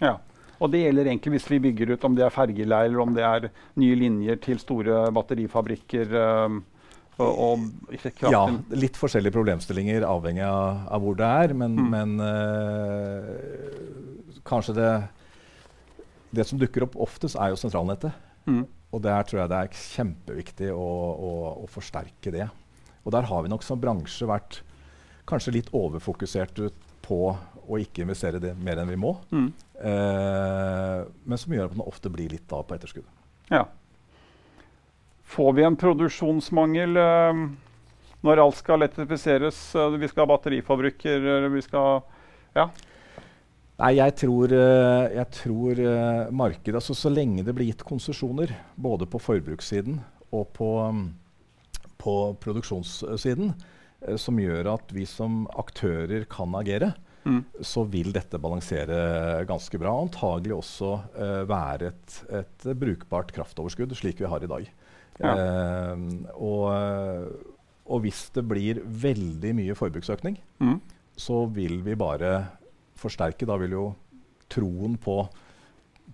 Ja. 0.00 0.18
Og 0.60 0.70
det 0.70 0.82
gjelder 0.84 1.04
egentlig 1.06 1.32
hvis 1.32 1.48
vi 1.50 1.58
bygger 1.58 1.92
ut, 1.94 2.04
om 2.04 2.14
det 2.14 2.24
er 2.24 2.30
fergeleier 2.30 2.86
eller 2.86 3.00
om 3.00 3.14
det 3.14 3.24
er 3.24 3.50
nye 3.76 3.96
linjer 3.96 4.36
til 4.40 4.58
store 4.58 5.10
batterifabrikker. 5.12 6.12
Um, 6.46 6.64
og, 7.18 7.38
og. 7.46 7.58
Ja, 8.32 8.40
litt 8.74 8.96
forskjellige 8.98 9.32
problemstillinger 9.36 10.02
avhengig 10.08 10.42
av, 10.46 10.80
av 10.90 11.00
hvor 11.04 11.14
det 11.18 11.28
er, 11.44 11.48
men, 11.54 11.76
Mm. 11.78 11.90
men 11.94 12.10
eh, 12.24 13.24
kanskje 14.44 14.74
det 14.78 14.92
Det 16.34 16.42
som 16.48 16.58
dukker 16.58 16.82
opp 16.82 16.96
oftest, 16.98 17.36
er 17.38 17.48
jo 17.52 17.56
sentralnettet. 17.60 18.10
Mm. 18.50 18.64
Og 18.90 19.02
der 19.02 19.22
tror 19.22 19.40
jeg 19.44 19.48
det 19.52 19.58
er 19.60 19.68
kjempeviktig 19.78 20.70
å, 20.74 20.86
å, 21.14 21.30
å 21.62 21.66
forsterke 21.70 22.32
det. 22.34 22.48
Og 23.04 23.12
der 23.14 23.22
har 23.28 23.42
vi 23.44 23.48
nok 23.52 23.62
som 23.62 23.78
bransje 23.78 24.26
vært 24.26 24.58
kanskje 25.30 25.52
litt 25.54 25.70
overfokusert 25.70 26.58
på 27.06 27.20
å 27.64 27.78
ikke 27.78 28.02
investere 28.02 28.40
det 28.42 28.56
mer 28.58 28.76
enn 28.82 28.90
vi 28.90 28.98
må. 28.98 29.14
Mm. 29.30 29.46
Eh, 29.78 31.00
men 31.24 31.38
som 31.38 31.52
gjør 31.54 31.70
at 31.70 31.76
man 31.78 31.86
ofte 31.86 32.10
blir 32.10 32.26
litt 32.34 32.48
da 32.50 32.58
på 32.66 32.74
etterskudd. 32.74 33.06
Ja. 33.54 33.62
Får 35.34 35.52
vi 35.56 35.66
en 35.66 35.76
produksjonsmangel 35.76 36.96
um, 36.96 37.44
når 38.24 38.42
alt 38.44 38.58
skal 38.60 38.78
elektrifiseres? 38.78 39.58
uh, 39.74 39.90
vi 39.98 40.10
skal 40.10 40.24
ha 40.24 40.32
batterifabrikker, 40.36 41.48
vi 41.54 41.62
skal 41.66 42.04
Ja. 42.54 42.68
Nei, 43.74 43.96
jeg 43.98 44.14
tror, 44.20 44.52
eh, 44.54 45.14
jeg 45.16 45.30
tror 45.34 45.80
eh, 45.82 46.28
markedet 46.30 46.78
altså 46.78 46.94
Så 46.94 47.10
lenge 47.10 47.42
det 47.42 47.54
blir 47.56 47.72
gitt 47.72 47.82
konsesjoner, 47.82 48.52
både 48.78 49.08
på 49.10 49.18
forbrukssiden 49.18 49.96
og 50.34 50.52
på, 50.54 50.68
mm, 50.94 51.08
på 51.98 52.14
produksjonssiden, 52.42 53.50
eh, 54.06 54.14
som 54.14 54.38
gjør 54.38 54.70
at 54.76 54.94
vi 54.94 55.06
som 55.10 55.44
aktører 55.58 56.28
kan 56.30 56.54
agere, 56.60 56.94
Mm. 57.24 57.38
så 57.64 57.86
vil 57.88 58.12
dette 58.12 58.36
balansere 58.36 59.46
ganske 59.48 59.78
bra. 59.80 59.94
Antagelig 59.96 60.58
også 60.58 60.90
eh, 61.16 61.44
være 61.48 61.86
et, 61.88 62.16
et 62.28 62.66
brukbart 62.76 63.32
kraftoverskudd, 63.32 63.94
slik 63.96 64.20
vi 64.20 64.28
har 64.28 64.44
i 64.44 64.50
dag. 64.50 64.66
Ja. 65.20 65.34
Eh, 65.34 65.96
og, 66.34 67.32
og 67.86 68.00
hvis 68.02 68.30
det 68.34 68.44
blir 68.48 68.80
veldig 68.84 69.54
mye 69.54 69.74
forbruksøkning, 69.78 70.38
Mm. 70.60 70.80
så 71.16 71.44
vil 71.54 71.82
vi 71.84 71.94
bare 71.94 72.46
forsterke. 72.96 73.46
Da 73.46 73.56
vil 73.60 73.70
jo 73.76 73.94
troen 74.50 74.96
på, 74.98 75.28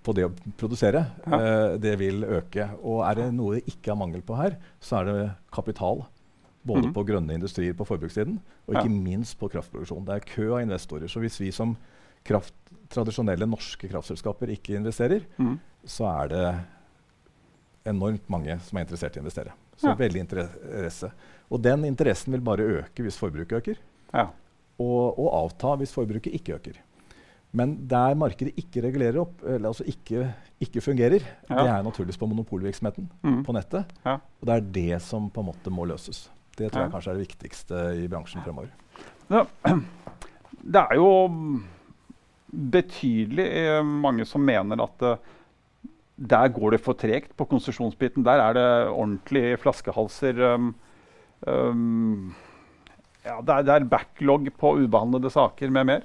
på 0.05 0.15
det 0.15 0.25
å 0.27 0.33
produsere, 0.59 1.07
Ja. 1.27 1.39
eh, 1.39 1.77
det 1.79 1.99
vil 1.99 2.25
øke. 2.25 2.69
Og 2.83 3.05
er 3.09 3.15
det 3.15 3.35
noe 3.35 3.55
det 3.61 3.67
ikke 3.67 3.93
er 3.93 3.97
mangel 3.97 4.23
på 4.23 4.37
her, 4.37 4.57
så 4.81 5.01
er 5.01 5.05
det 5.05 5.31
kapital. 5.53 6.07
Både 6.67 6.89
mm. 6.91 6.93
på 6.93 7.07
grønne 7.09 7.33
industrier 7.39 7.73
på 7.73 7.87
forbrukssiden, 7.89 8.39
og 8.69 8.75
ikke 8.75 8.85
Ja. 8.91 9.01
minst 9.01 9.39
på 9.41 9.49
kraftproduksjon. 9.49 10.05
Det 10.05 10.15
er 10.15 10.27
kø 10.35 10.53
av 10.55 10.61
investorer. 10.61 11.09
Så 11.09 11.21
hvis 11.21 11.39
vi 11.41 11.51
som 11.51 11.77
kraft, 12.25 12.53
tradisjonelle 12.91 13.47
norske 13.49 13.89
kraftselskaper 13.89 14.51
ikke 14.53 14.77
investerer, 14.77 15.23
Mm. 15.39 15.59
så 15.87 16.05
er 16.25 16.29
det 16.29 16.61
enormt 17.87 18.29
mange 18.29 18.59
som 18.61 18.79
er 18.79 18.85
interessert 18.85 19.17
i 19.17 19.21
å 19.21 19.23
investere. 19.25 19.53
Så 19.77 19.89
Ja. 19.89 19.95
veldig 19.97 20.21
interesse. 20.21 21.11
Og 21.51 21.63
den 21.63 21.85
interessen 21.85 22.33
vil 22.33 22.41
bare 22.41 22.61
øke 22.83 23.03
hvis 23.03 23.17
forbruket 23.19 23.53
øker 23.63 23.77
Ja. 24.15 24.27
og, 24.79 25.19
og 25.19 25.29
avta 25.45 25.77
hvis 25.79 25.93
forbruket 25.93 26.33
ikke 26.35 26.55
øker. 26.59 26.77
Men 27.53 27.87
der 27.89 28.15
markedet 28.15 28.55
ikke 28.57 28.83
regulerer 28.85 29.19
opp, 29.23 29.43
eller 29.43 29.69
altså 29.73 29.83
ikke, 29.85 30.33
ikke 30.61 30.81
fungerer, 30.81 31.21
Ja. 31.49 31.57
det 31.57 31.71
er 31.73 31.83
naturligvis 31.83 32.19
på 32.19 32.29
monopolvirksomheten 32.29 33.09
Mm. 33.25 33.43
på 33.45 33.53
nettet. 33.53 33.87
Ja. 34.05 34.15
Og 34.41 34.47
det 34.47 34.55
er 34.57 34.61
det 34.61 35.03
som 35.03 35.31
på 35.31 35.41
en 35.41 35.47
måte 35.47 35.71
må 35.71 35.85
løses. 35.87 36.29
Det 36.57 36.71
tror 36.71 36.83
jeg 36.85 36.93
kanskje 36.93 37.11
er 37.11 37.17
det 37.19 37.29
viktigste 37.29 38.05
i 38.05 38.07
bransjen 38.09 38.43
fremover. 38.45 38.69
Ja. 39.31 39.47
Det 40.63 40.77
er 40.91 40.95
jo 40.97 41.63
betydelig 42.53 43.47
eh, 43.47 43.83
mange 43.83 44.25
som 44.27 44.43
mener 44.45 44.81
at 44.83 45.03
eh, 45.07 45.17
der 46.21 46.53
går 46.53 46.77
det 46.77 46.83
for 46.85 46.99
tregt 46.99 47.33
på 47.39 47.47
konsesjonsbiten. 47.49 48.25
Der 48.27 48.43
er 48.45 48.57
det 48.57 48.69
ordentlige 48.93 49.57
flaskehalser. 49.63 50.41
Um, 50.53 50.75
um, 51.49 52.35
ja, 53.25 53.39
det, 53.41 53.55
er, 53.55 53.65
det 53.65 53.75
er 53.75 53.87
backlog 53.89 54.51
på 54.61 54.75
ubehandlede 54.83 55.33
saker 55.33 55.73
med 55.73 55.89
mer. 55.89 56.05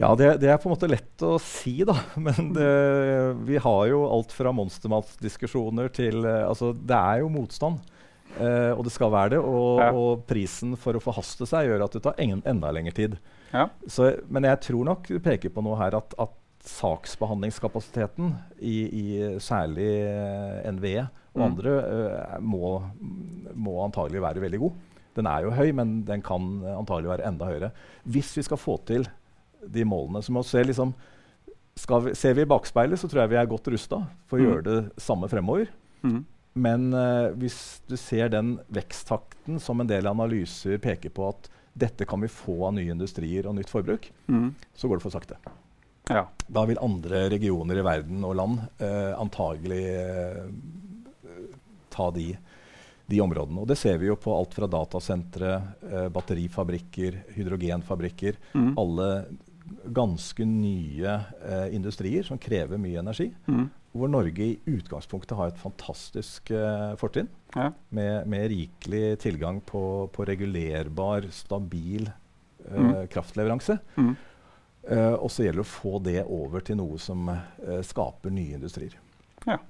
Ja, 0.00 0.14
det, 0.16 0.40
det 0.40 0.48
er 0.48 0.58
på 0.58 0.70
en 0.70 0.74
måte 0.74 0.88
lett 0.90 1.22
å 1.26 1.36
si, 1.42 1.76
da. 1.86 1.94
Men 2.26 2.52
det, 2.56 2.68
vi 3.46 3.60
har 3.60 3.86
jo 3.92 4.02
alt 4.08 4.34
fra 4.34 4.52
monstermatdiskusjoner 4.56 5.90
til 5.94 6.24
eh, 6.24 6.46
Altså, 6.48 6.72
det 6.74 6.96
er 6.96 7.22
jo 7.22 7.32
motstand. 7.32 7.82
Uh, 8.30 8.70
og 8.78 8.84
det 8.86 8.92
skal 8.94 9.10
være 9.10 9.36
det. 9.36 9.40
Og, 9.42 9.78
Ja. 9.82 9.90
og 9.94 10.26
prisen 10.30 10.74
for 10.78 10.96
å 10.96 11.02
forhaste 11.02 11.46
seg 11.50 11.70
gjør 11.70 11.86
at 11.86 11.94
det 11.94 12.02
tar 12.06 12.18
en, 12.22 12.42
enda 12.46 12.70
lengre 12.74 12.94
tid. 12.96 13.16
Ja. 13.50 13.68
Så, 13.90 14.12
men 14.30 14.46
jeg 14.46 14.62
tror 14.66 14.86
nok 14.86 15.10
du 15.10 15.18
peker 15.22 15.50
på 15.54 15.62
noe 15.66 15.78
her 15.78 15.98
at, 15.98 16.14
at 16.18 16.34
saksbehandlingskapasiteten 16.64 18.34
i, 18.60 18.76
i 18.88 19.04
særlig 19.40 19.88
eh, 20.10 20.70
NVE 20.72 21.06
og 21.30 21.40
Mm. 21.40 21.42
andre 21.46 21.72
eh, 21.78 22.38
må, 22.42 22.82
må 23.54 23.76
antagelig 23.84 24.18
være 24.24 24.40
veldig 24.42 24.58
god. 24.58 24.72
Den 25.14 25.26
er 25.30 25.44
jo 25.44 25.52
høy, 25.54 25.70
men 25.78 26.00
den 26.04 26.22
kan 26.26 26.48
antagelig 26.74 27.10
være 27.12 27.28
enda 27.28 27.46
høyere. 27.46 27.68
Hvis 28.04 28.32
vi 28.36 28.42
skal 28.42 28.58
få 28.58 28.74
til 28.88 29.06
de 29.62 29.84
målene, 29.86 30.22
så 30.22 30.32
må 30.34 30.42
vi 30.42 30.48
se 30.50 30.64
liksom 30.66 30.94
vi, 32.04 32.14
Ser 32.18 32.34
vi 32.34 32.42
i 32.42 32.50
bakspeilet, 32.50 32.98
så 32.98 33.08
tror 33.08 33.22
jeg 33.22 33.30
vi 33.30 33.38
er 33.38 33.46
godt 33.46 33.70
rusta 33.70 34.00
for 34.26 34.38
å 34.38 34.42
Mm. 34.42 34.48
gjøre 34.50 34.64
det 34.66 34.98
samme 35.00 35.28
fremover. 35.30 35.68
Mm. 36.02 36.24
Men 36.56 36.92
uh, 36.92 37.30
hvis 37.38 37.80
du 37.88 37.94
ser 37.96 38.28
den 38.28 38.58
veksttakten 38.74 39.60
som 39.62 39.80
en 39.80 39.86
del 39.86 40.06
analyser 40.10 40.78
peker 40.82 41.10
på 41.14 41.28
at 41.30 41.48
dette 41.78 42.04
kan 42.04 42.20
vi 42.20 42.26
få 42.26 42.56
av 42.66 42.74
nye 42.74 42.90
industrier 42.90 43.46
og 43.46 43.54
nytt 43.54 43.70
forbruk, 43.70 44.10
Mm. 44.28 44.52
så 44.74 44.88
går 44.90 44.98
det 44.98 45.02
for 45.06 45.10
sakte. 45.14 45.36
Ja. 46.08 46.24
Da 46.48 46.64
vil 46.66 46.78
andre 46.82 47.28
regioner 47.30 47.78
i 47.78 47.84
verden 47.86 48.24
og 48.26 48.34
land 48.38 48.62
eh, 48.82 49.12
antagelig 49.20 49.82
eh, 49.94 50.46
ta 51.94 52.10
de, 52.14 52.32
de 53.10 53.20
områdene. 53.22 53.60
Og 53.62 53.68
det 53.70 53.76
ser 53.78 53.98
vi 54.00 54.08
jo 54.10 54.16
på 54.18 54.34
alt 54.34 54.54
fra 54.56 54.66
datasentre, 54.70 55.52
eh, 55.90 56.08
batterifabrikker, 56.14 57.20
hydrogenfabrikker. 57.36 58.38
Mm. 58.54 58.72
Alle 58.80 59.10
ganske 59.86 60.44
nye 60.46 61.12
eh, 61.46 61.68
industrier 61.76 62.26
som 62.26 62.38
krever 62.42 62.80
mye 62.80 62.98
energi. 63.02 63.28
Mm. 63.46 63.68
Hvor 63.90 64.10
Norge 64.10 64.44
i 64.46 64.58
utgangspunktet 64.70 65.34
har 65.38 65.50
et 65.50 65.58
fantastisk 65.62 66.50
eh, 66.54 66.92
fortrinn. 66.98 67.30
Ja. 67.54 67.70
Med, 67.94 68.26
med 68.30 68.48
rikelig 68.52 69.18
tilgang 69.22 69.58
på, 69.66 69.82
på 70.14 70.26
regulerbar, 70.26 71.30
stabil 71.34 72.08
eh, 72.10 72.16
Mm. 72.70 73.06
kraftleveranse. 73.10 73.78
Mm. 73.96 74.10
Eh, 74.90 75.14
og 75.14 75.30
så 75.30 75.44
gjelder 75.44 75.62
det 75.62 75.68
å 75.68 75.70
få 75.70 75.98
det 76.02 76.20
over 76.26 76.64
til 76.66 76.80
noe 76.80 76.98
som 76.98 77.28
eh, 77.30 77.80
skaper 77.86 78.34
nye 78.34 78.58
industrier. 78.58 78.96
Ja. 79.46 79.60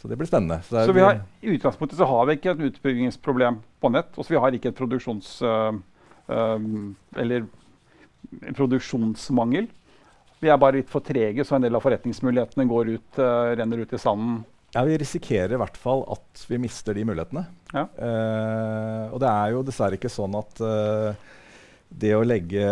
Så 0.00 0.10
det 0.10 0.18
blir 0.20 0.28
spennende. 0.28 0.60
Så 0.66 0.84
Så 0.84 0.92
vi 0.92 1.00
har, 1.00 1.22
I 1.40 1.54
utgangspunktet 1.56 1.96
så 1.98 2.08
har 2.10 2.26
vi 2.28 2.36
ikke 2.36 2.52
et 2.52 2.64
utbyggingsproblem 2.68 3.62
på 3.80 3.92
nett. 3.94 4.12
Og 4.18 4.26
så 4.26 4.36
vi 4.36 4.40
har 4.44 4.56
ikke 4.56 4.74
et 4.74 4.80
produksjons... 4.80 5.36
øh, 5.42 5.82
eller 7.20 7.46
produksjonsmangel. 8.56 9.68
Vi 10.40 10.50
er 10.52 10.60
bare 10.60 10.80
litt 10.80 10.90
for 10.92 11.04
trege, 11.04 11.44
så 11.44 11.56
en 11.56 11.64
del 11.64 11.76
av 11.76 11.84
forretningsmulighetene 11.84 12.66
går 12.68 12.90
ut, 12.96 13.20
uh, 13.20 13.52
renner 13.56 13.84
ut 13.84 13.92
i 13.92 14.00
sanden. 14.00 14.42
ja, 14.74 14.82
vi 14.84 14.96
risikerer 14.98 15.54
i 15.54 15.60
hvert 15.60 15.76
fall 15.78 16.02
at 16.10 16.44
vi 16.48 16.58
mister 16.58 16.96
de 16.96 17.04
mulighetene. 17.06 17.44
Ja. 17.72 17.84
Uh, 17.94 19.14
og 19.14 19.20
det 19.22 19.30
er 19.30 19.52
jo 19.54 19.62
dessverre 19.68 19.98
ikke 20.00 20.12
sånn 20.12 20.34
at 20.36 20.60
uh, 20.64 21.12
det 21.88 22.14
å 22.16 22.24
legge 22.26 22.64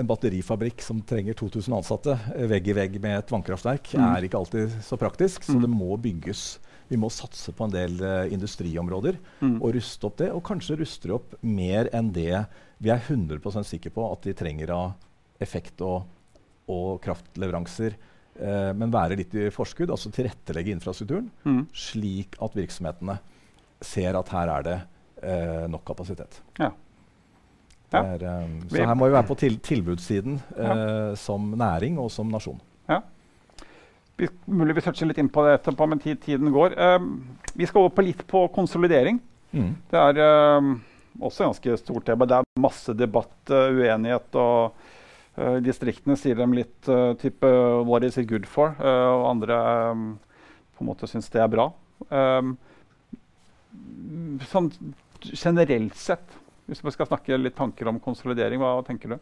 en 0.00 0.08
batterifabrikk 0.08 0.82
som 0.82 1.00
trenger 1.06 1.36
2000 1.38 1.74
ansatte 1.76 2.14
eh, 2.34 2.46
vegg 2.50 2.68
i 2.72 2.74
vegg 2.76 2.98
med 3.02 3.18
et 3.18 3.30
vannkraftverk, 3.32 3.92
Mm. 3.96 4.06
er 4.16 4.26
ikke 4.28 4.38
alltid 4.40 4.74
så 4.82 4.96
praktisk. 4.98 5.42
Så 5.44 5.54
Mm. 5.58 5.60
det 5.62 5.70
må 5.70 5.96
bygges. 6.00 6.58
Vi 6.90 6.96
må 6.96 7.10
satse 7.10 7.52
på 7.54 7.64
en 7.64 7.70
del 7.70 8.00
uh, 8.02 8.26
industriområder 8.32 9.16
Mm. 9.40 9.62
og 9.62 9.74
ruste 9.74 10.04
opp 10.06 10.16
det. 10.16 10.30
Og 10.32 10.42
kanskje 10.42 10.78
ruste 10.80 11.12
opp 11.14 11.34
mer 11.42 11.88
enn 11.92 12.10
det 12.12 12.46
vi 12.80 12.90
er 12.90 12.98
100% 12.98 13.64
sikre 13.64 13.90
på 13.94 14.10
at 14.12 14.22
de 14.22 14.32
trenger 14.34 14.70
av 14.70 14.94
effekt 15.40 15.80
og, 15.82 16.04
og 16.68 17.00
kraftleveranser. 17.02 17.94
Uh, 18.40 18.72
men 18.72 18.90
være 18.90 19.16
litt 19.18 19.34
i 19.34 19.50
forskudd, 19.50 19.90
altså 19.90 20.10
tilrettelegge 20.10 20.72
infrastrukturen 20.72 21.30
Mm. 21.44 21.66
slik 21.74 22.36
at 22.40 22.54
virksomhetene 22.54 23.18
ser 23.82 24.16
at 24.16 24.28
her 24.28 24.48
er 24.48 24.62
det 24.62 24.80
uh, 25.22 25.66
nok 25.68 25.84
kapasitet. 25.84 26.40
Ja. 26.58 26.70
Ja. 27.90 28.04
er, 28.14 28.22
um, 28.44 28.58
så 28.70 28.84
her 28.86 28.94
må 28.94 29.08
vi 29.08 29.14
være 29.16 29.26
på 29.26 29.36
til 29.40 29.56
tilbudssiden 29.66 30.36
eh, 30.54 31.14
som 31.18 31.48
næring 31.58 31.98
og 31.98 32.10
som 32.14 32.30
nasjon. 32.30 32.60
Vi, 34.20 34.28
mulig 34.52 34.74
vi 34.76 34.82
toucher 34.84 35.08
litt 35.08 35.18
inn 35.22 35.30
på 35.32 35.42
det 35.46 35.54
etterpå, 35.56 35.86
men 35.88 36.00
tiden 36.02 36.50
går. 36.52 36.74
Ehm, 36.76 37.12
vi 37.56 37.64
skal 37.64 37.86
over 37.86 37.94
på 37.96 38.04
litt 38.04 38.20
på 38.28 38.42
konsolidering. 38.52 39.16
Mm. 39.56 39.70
Det 39.88 39.96
er 40.00 40.20
ehm, 40.20 40.74
også 41.24 41.46
ganske 41.46 41.76
stort 41.80 42.04
tema. 42.04 42.28
Det 42.28 42.36
er 42.36 42.60
masse 42.60 42.92
debatt, 42.92 43.32
uh, 43.48 43.72
uenighet. 43.72 44.36
og 44.36 44.76
uh, 45.40 45.56
Distriktene 45.64 46.18
sier 46.20 46.36
dem 46.36 46.52
litt 46.52 46.90
type 47.22 47.48
'What 47.48 48.04
is 48.04 48.18
it 48.20 48.28
good 48.28 48.44
for?' 48.44 48.76
og 48.76 49.30
andre 49.30 49.56
um, 49.90 50.18
på 50.76 50.84
en 50.84 50.90
måte 50.92 51.08
syns 51.08 51.32
det 51.32 51.40
er 51.40 51.48
bra. 51.48 51.70
Um, 52.12 52.58
sånn 54.52 54.68
generelt 55.20 55.96
sett, 55.96 56.36
hvis 56.70 56.84
vi 56.86 56.94
skal 56.94 57.08
snakke 57.10 57.38
litt 57.40 57.58
tanker 57.58 57.90
om 57.90 58.00
konsolidering, 58.02 58.62
hva 58.62 58.78
tenker 58.86 59.16
du? 59.16 59.18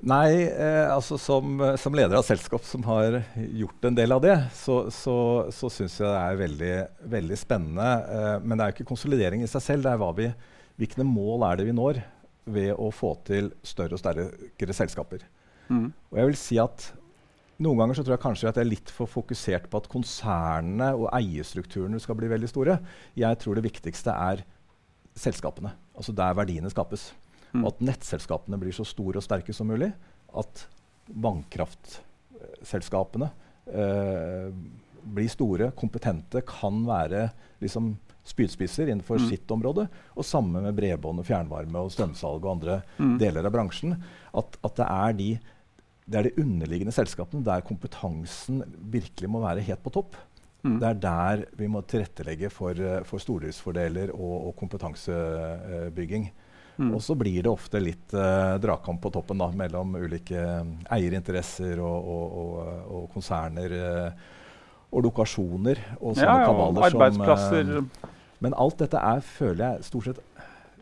Nei, 0.00 0.48
eh, 0.48 0.88
altså 0.88 1.18
som, 1.20 1.60
som, 1.76 1.94
leder 1.96 2.16
av 2.16 2.24
selskap 2.24 2.64
som 2.64 2.84
har 2.86 3.18
gjort 3.36 3.88
en 3.88 3.96
del 3.96 4.14
av 4.14 4.22
det, 4.24 4.36
så, 4.56 4.86
så, 4.92 5.16
så 5.52 5.68
syns 5.72 5.98
jeg 6.00 6.08
det 6.08 6.22
er 6.22 6.40
veldig, 6.40 6.72
veldig 7.12 7.38
spennende. 7.40 7.90
Eh, 8.08 8.38
men 8.40 8.56
det 8.56 8.64
er 8.64 8.72
jo 8.72 8.76
ikke 8.78 8.88
konsolidering 8.94 9.44
i 9.44 9.50
seg 9.50 9.64
selv. 9.64 9.84
det 9.84 9.92
er 9.92 10.16
vi, 10.16 10.30
Hvilke 10.80 11.04
mål 11.04 11.44
er 11.50 11.60
det 11.60 11.68
vi 11.68 11.76
når 11.76 12.00
ved 12.52 12.72
å 12.72 12.88
få 12.94 13.12
til 13.28 13.52
større 13.66 13.98
og 13.98 14.00
sterkere 14.00 14.76
selskaper? 14.76 15.26
Mm. 15.68 15.90
Og 15.92 16.18
jeg 16.18 16.30
vil 16.30 16.40
si 16.40 16.58
at 16.62 16.88
noen 17.62 17.82
ganger 17.82 17.98
så 17.98 18.04
tror 18.04 18.16
jeg 18.16 18.24
kanskje 18.24 18.48
at 18.48 18.58
jeg 18.58 18.64
er 18.64 18.72
litt 18.72 18.90
for 18.90 19.10
fokusert 19.10 19.68
på 19.70 19.82
at 19.82 19.92
konsernene 19.92 20.88
og 20.96 21.10
eierstrukturene 21.14 22.00
skal 22.02 22.16
bli 22.18 22.32
veldig 22.32 22.48
store. 22.50 22.80
Jeg 23.18 23.38
tror 23.44 23.60
det 23.60 23.68
viktigste 23.68 24.16
er 24.16 24.42
selskapene, 25.18 25.70
altså 25.96 26.12
der 26.16 26.34
verdiene 26.36 26.70
skapes. 26.72 27.12
Mm. 27.52 27.64
Og 27.64 27.68
at 27.74 27.80
nettselskapene 27.90 28.58
blir 28.60 28.72
så 28.76 28.84
store 28.88 29.18
og 29.20 29.26
sterke 29.26 29.52
som 29.56 29.66
mulig. 29.68 29.90
At 30.38 30.66
vannkraftselskapene 31.12 33.28
eh, 33.68 34.48
blir 35.02 35.28
store, 35.30 35.70
kompetente, 35.76 36.40
kan 36.46 36.86
være 36.86 37.30
liksom, 37.62 37.96
spydspisser 38.24 38.88
innenfor 38.88 39.18
mm. 39.20 39.28
sitt 39.28 39.50
område. 39.52 39.88
Og 40.16 40.24
samme 40.26 40.60
med 40.64 40.74
bredbånd 40.78 41.20
og 41.22 41.28
fjernvarme 41.28 41.78
og 41.82 41.92
strømsalg 41.94 42.44
og 42.44 42.52
andre 42.56 42.74
mm. 42.96 43.16
deler 43.20 43.48
av 43.48 43.54
bransjen. 43.54 43.92
At, 44.32 44.48
at 44.62 44.74
det, 44.78 44.88
er 44.88 45.12
de, 45.18 45.30
det, 46.06 46.16
er 46.18 46.24
de, 46.28 46.44
underliggende 46.44 46.96
selskapene 46.96 47.46
der 47.46 47.66
kompetansen 47.66 48.56
virkelig 48.94 49.28
må 49.30 49.38
være 49.44 49.66
helt 49.66 49.84
på 49.84 49.94
topp. 49.98 50.12
Mm. 50.62 50.78
Det 50.78 50.88
er 50.88 51.00
der 51.02 51.42
vi 51.58 51.68
må 51.70 51.82
tilrettelegge 51.82 52.50
for, 52.52 52.78
eh, 52.78 53.02
for 53.06 53.22
stordriftsfordeler 53.22 54.12
og, 54.14 54.34
og 54.48 54.56
kompetansebygging. 54.60 56.28
Mm. 56.78 56.92
Og 56.94 57.02
så 57.04 57.16
blir 57.18 57.42
det 57.44 57.50
ofte 57.50 57.80
litt 57.82 58.14
uh, 58.16 58.56
dragkamp 58.62 59.02
på 59.02 59.10
toppen 59.12 59.42
da, 59.42 59.50
mellom 59.56 59.96
ulike 60.00 60.38
uh, 60.38 60.62
eierinteresser 60.94 61.82
og, 61.82 62.06
og, 62.14 62.38
og, 62.42 62.62
og 62.96 63.10
konserner. 63.12 63.74
Uh, 63.76 64.30
og 64.92 65.06
lokasjoner 65.06 65.78
og 66.02 66.18
sånne 66.18 66.28
ja, 66.28 66.40
ja, 66.42 66.48
kabaler 66.50 66.86
arbeidsplasser. 66.90 67.68
som 67.78 68.08
Men 68.44 68.56
alt 68.60 68.82
dette 68.82 69.00
er, 69.00 69.22
føler 69.24 69.62
jeg, 69.62 69.84
stort 69.86 70.08
sett 70.10 70.18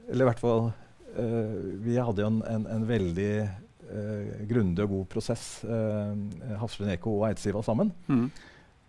Eller 0.09 0.25
i 0.25 0.27
hvert 0.27 0.41
fall 0.43 0.65
Vi 1.85 1.95
hadde 1.95 2.25
jo 2.25 2.31
en, 2.33 2.41
en, 2.51 2.65
en 2.75 2.89
veldig 2.89 3.35
grundig 4.51 4.83
og 4.83 4.91
god 4.97 5.07
prosess, 5.11 5.45
uh, 5.67 6.11
Hafslund 6.59 6.93
Eko 6.93 7.17
og 7.21 7.25
Eidsiva 7.27 7.63
sammen. 7.67 7.89
Mm. 8.07 8.29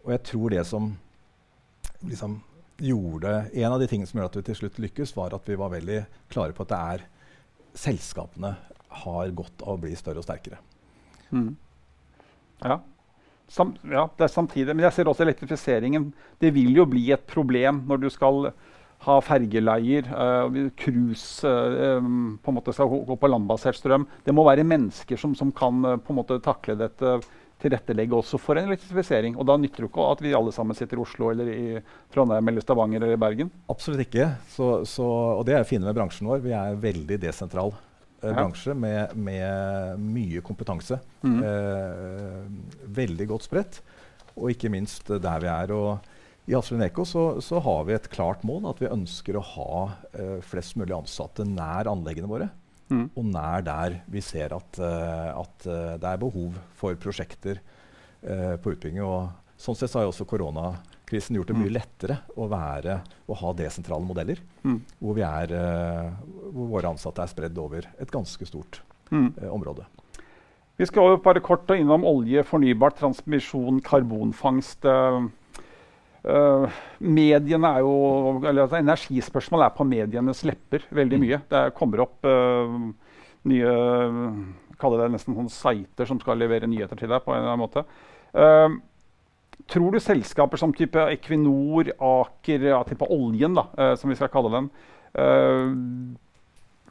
Og 0.05 0.13
jeg 0.15 0.23
tror 0.31 0.53
det 0.53 0.65
som 0.67 0.93
liksom 2.01 2.39
gjorde 2.81 3.29
En 3.53 3.73
av 3.75 3.79
de 3.79 3.85
tingene 3.85 4.09
som 4.09 4.17
gjorde 4.17 4.31
at 4.31 4.37
vi 4.39 4.47
til 4.49 4.57
slutt 4.63 4.79
lykkes, 4.81 5.11
var 5.13 5.35
at 5.37 5.45
vi 5.45 5.57
var 5.59 5.69
veldig 5.69 5.99
klare 6.33 6.55
på 6.57 6.65
at 6.65 6.71
det 6.71 6.79
er 6.93 7.03
selskapene 7.77 8.55
har 9.03 9.35
godt 9.37 9.61
av 9.61 9.75
å 9.75 9.81
bli 9.83 9.93
større 9.95 10.19
og 10.19 10.25
sterkere. 10.25 10.57
Mm. 11.29 11.53
Ja. 12.65 12.79
Sam, 13.51 13.75
ja, 13.85 14.07
det 14.17 14.25
er 14.25 14.33
samtidig. 14.33 14.73
Men 14.73 14.87
jeg 14.87 14.95
ser 14.95 15.11
også 15.11 15.25
elektrifiseringen. 15.25 16.09
Det 16.41 16.53
vil 16.55 16.73
jo 16.75 16.87
bli 16.89 17.05
et 17.13 17.23
problem 17.29 17.83
når 17.87 18.05
du 18.05 18.09
skal 18.11 18.49
ha 19.05 19.17
fergeleier, 19.25 20.05
uh, 20.13 20.57
cruise 20.77 21.47
uh, 21.47 22.01
på 22.01 22.51
en 22.51 22.57
måte 22.57 22.73
skal 22.75 22.91
gå 22.91 23.17
på 23.17 23.29
landbasert 23.31 23.79
strøm. 23.79 24.05
Det 24.25 24.33
må 24.35 24.45
være 24.45 24.65
mennesker 24.67 25.17
som, 25.19 25.33
som 25.37 25.53
kan 25.53 25.81
uh, 25.85 25.95
på 25.97 26.13
en 26.13 26.19
måte 26.19 26.37
takle 26.45 26.77
dette 26.79 27.15
tilrettelegge 27.61 28.17
også 28.17 28.39
for 28.41 28.59
en 28.59 28.69
elektrifisering. 28.69 29.37
Og 29.39 29.47
da 29.47 29.57
nytter 29.59 29.85
det 29.85 29.91
ikke 29.91 30.07
at 30.13 30.23
vi 30.25 30.33
alle 30.37 30.53
sammen 30.55 30.77
sitter 30.77 30.99
i 30.99 31.03
Oslo 31.03 31.31
eller 31.31 31.51
i 31.51 31.63
Trondheim 32.13 32.51
eller 32.51 32.65
Stavanger 32.65 33.05
eller 33.05 33.21
Bergen. 33.21 33.51
Absolutt 33.71 34.05
ikke. 34.05 34.31
Så, 34.51 34.71
så, 34.89 35.07
og 35.37 35.45
det 35.47 35.57
er 35.57 35.67
fine 35.67 35.87
med 35.87 35.97
bransjen 35.97 36.29
vår. 36.31 36.43
Vi 36.45 36.55
er 36.55 36.73
en 36.73 36.83
veldig 36.83 37.19
desentral 37.21 37.73
eh, 38.21 38.31
bransje 38.31 38.75
med, 38.77 39.15
med, 39.15 40.01
mye 40.01 40.43
kompetanse. 40.45 41.01
Mm. 41.25 41.41
Eh, 41.51 42.39
veldig 43.01 43.29
godt 43.33 43.49
spredt. 43.49 43.81
Og 44.37 44.53
ikke 44.53 44.71
minst 44.73 45.11
der 45.11 45.43
vi 45.43 45.51
er. 45.51 45.75
Og 45.75 46.49
i 46.49 46.55
Hafslund 46.57 46.83
Eco 46.83 47.05
så, 47.05 47.25
så, 47.43 47.59
har 47.61 47.85
vi 47.85 47.93
et 47.95 48.09
klart 48.11 48.41
mål 48.47 48.65
at 48.71 48.81
vi 48.81 48.89
ønsker 48.89 49.37
å 49.37 49.45
ha 49.53 49.75
eh, 50.17 50.39
flest 50.45 50.77
mulig 50.79 50.95
ansatte 50.97 51.45
nær 51.47 51.89
anleggene 51.91 52.31
våre. 52.31 52.49
Mm. 52.91 53.05
Og 53.15 53.27
nær 53.31 53.63
der 53.65 53.99
vi 54.11 54.23
ser 54.23 54.53
at, 54.55 54.79
uh, 54.81 55.29
at 55.41 55.67
uh, 55.67 55.93
det 56.01 56.09
er 56.09 56.21
behov 56.21 56.57
for 56.77 56.97
prosjekter 56.99 57.61
uh, 57.61 58.57
på 58.61 58.75
utbygging. 58.75 59.01
Og 59.05 59.31
sånn 59.61 59.77
sett 59.79 59.93
så 59.93 60.01
har 60.01 60.07
jo 60.07 60.13
også 60.13 60.27
koronakrisen 60.29 61.39
gjort 61.39 61.53
det 61.53 61.57
mye 61.57 61.71
mm. 61.71 61.75
lettere 61.77 62.19
å, 62.35 62.49
være, 62.51 62.99
å 63.31 63.39
ha 63.41 63.55
desentrale 63.57 64.05
modeller. 64.05 64.43
Mm. 64.67 64.81
Hvor, 64.99 65.23
er, 65.23 65.55
hvor, 66.51 66.69
våre 66.75 66.91
ansatte 66.91 67.23
er 67.23 67.31
spredd 67.31 67.63
over 67.63 67.87
et 67.95 68.13
ganske 68.13 68.47
stort 68.49 68.83
mm. 69.13 69.47
område. 69.51 69.87
Vi 70.81 70.87
skal 70.89 71.19
bare 71.21 71.43
kort 71.45 71.69
innom 71.75 72.03
olje, 72.09 72.41
fornybart, 72.47 72.97
transmisjon, 72.97 73.83
karbonfangst. 73.85 74.87
Uh, 74.87 75.27
mediene 76.21 77.69
er 77.73 77.81
jo, 77.81 77.93
eller 78.43 78.67
altså, 78.67 78.77
Energispørsmål 78.77 79.65
er 79.65 79.73
på 79.73 79.87
medienes 79.89 80.43
lepper 80.45 80.85
veldig 80.93 81.19
mye. 81.21 81.39
Det 81.49 81.63
kommer 81.77 82.03
opp 82.05 82.27
uh, 82.29 82.75
nye 83.49 83.73
kaller 84.81 85.03
det 85.03 85.11
nesten 85.15 85.37
sånn 85.37 85.49
sider 85.53 86.09
som 86.09 86.21
skal 86.21 86.37
levere 86.41 86.69
nyheter 86.69 86.97
til 86.97 87.09
deg. 87.09 87.23
på 87.25 87.33
en 87.33 87.41
eller 87.41 87.55
annen 87.55 87.63
måte. 87.65 87.85
Uh, 88.37 88.77
tror 89.71 89.93
du 89.93 90.01
selskaper 90.01 90.61
som 90.61 90.73
type 90.77 91.09
Equinor, 91.09 91.89
Aker, 91.97 92.69
ja, 92.69 92.81
type 92.85 93.09
oljen, 93.09 93.57
da, 93.57 93.95
som 93.97 94.09
vi 94.09 94.17
skal 94.17 94.31
kalle 94.33 94.53
den 94.53 94.71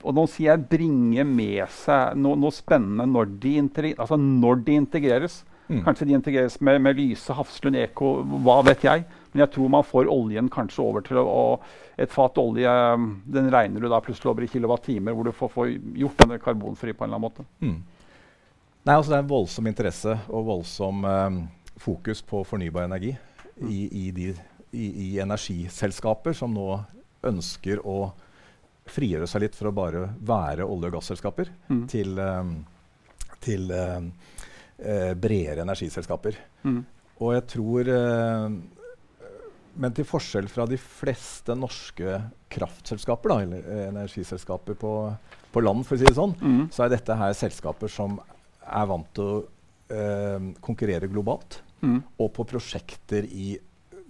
og 0.00 0.16
nå 0.16 0.24
sier 0.32 0.54
jeg 0.54 0.68
bringe 0.70 1.24
med 1.28 1.64
seg 1.74 2.16
noe, 2.20 2.38
noe 2.40 2.54
spennende 2.54 3.06
når 3.10 3.32
de, 3.42 3.54
altså 3.92 4.16
når 4.20 4.62
de 4.64 4.76
integreres. 4.80 5.40
Mm. 5.70 5.84
Kanskje 5.86 6.08
de 6.08 6.16
integreres 6.18 6.56
med, 6.60 6.80
med 6.82 6.98
Lyse, 6.98 7.32
Hafslund, 7.32 7.78
Eko, 7.78 8.16
hva 8.42 8.58
vet 8.66 8.82
jeg. 8.82 9.04
Men 9.30 9.44
jeg 9.44 9.52
tror 9.54 9.70
man 9.70 9.86
får 9.86 10.10
oljen 10.10 10.50
kanskje 10.50 10.82
over 10.82 11.06
til 11.06 11.20
å, 11.22 11.60
Et 12.00 12.10
fat 12.10 12.38
olje 12.40 12.70
den 13.28 13.50
regner 13.52 13.82
du 13.82 13.86
da 13.92 13.98
plutselig 14.00 14.30
over 14.30 14.46
i 14.46 14.48
kilowattimer, 14.48 15.12
hvor 15.12 15.26
du 15.28 15.34
får, 15.36 15.50
får 15.52 15.72
gjort 16.00 16.22
den 16.22 16.38
karbonfri 16.40 16.94
på 16.96 17.04
en 17.04 17.10
eller 17.10 17.18
annen 17.18 17.26
måte. 17.26 17.44
Mm. 17.60 17.82
Nei, 18.80 18.94
altså 18.94 19.12
Det 19.12 19.18
er 19.18 19.24
en 19.26 19.34
voldsom 19.34 19.68
interesse 19.68 20.14
og 20.32 20.46
voldsom 20.48 21.04
eh, 21.04 21.36
fokus 21.76 22.22
på 22.24 22.40
fornybar 22.48 22.88
energi 22.88 23.12
mm. 23.12 23.68
i, 23.68 23.82
i, 24.06 24.06
de, 24.16 24.30
i, 24.72 24.86
i, 24.88 25.08
energiselskaper 25.20 26.32
som 26.36 26.56
nå 26.56 26.80
ønsker 27.28 27.84
å 27.84 27.98
frigjøre 28.90 29.28
seg 29.28 29.44
litt 29.44 29.58
for 29.58 29.68
å 29.68 29.76
bare 29.76 30.06
være 30.16 30.64
olje- 30.64 30.88
og 30.88 30.96
gasselskaper 30.96 31.52
mm. 31.68 31.82
til, 31.92 32.16
um, 32.16 32.54
til 33.44 33.68
um, 33.70 34.08
uh, 34.80 35.12
bredere 35.18 35.64
energiselskaper. 35.66 36.38
Mm. 36.64 36.82
Og 37.20 37.34
jeg 37.36 37.46
tror 37.52 37.88
eh, 37.92 38.54
men 39.80 39.94
til 39.94 40.06
forskjell 40.08 40.48
fra 40.50 40.66
de 40.68 40.78
fleste 40.80 41.54
norske 41.56 42.18
kraftselskaper, 42.52 43.32
da, 43.32 43.38
eller 43.44 43.68
eh, 43.70 43.86
energiselskaper 43.90 44.78
på, 44.80 44.92
på, 45.52 45.62
land, 45.62 45.84
for 45.86 45.96
å 45.96 46.00
si 46.00 46.08
det 46.08 46.16
sånn, 46.18 46.34
mm. 46.40 46.62
så 46.74 46.84
er 46.84 46.94
dette 46.94 47.16
her 47.20 47.36
selskaper 47.36 47.92
som 47.92 48.18
er 48.60 48.88
vant 48.90 49.10
til 49.16 49.28
å 49.28 49.36
eh, 49.94 50.48
konkurrere 50.64 51.10
globalt, 51.12 51.60
mm. 51.84 52.00
og 52.18 52.32
på 52.36 52.48
prosjekter 52.50 53.28
i 53.28 53.52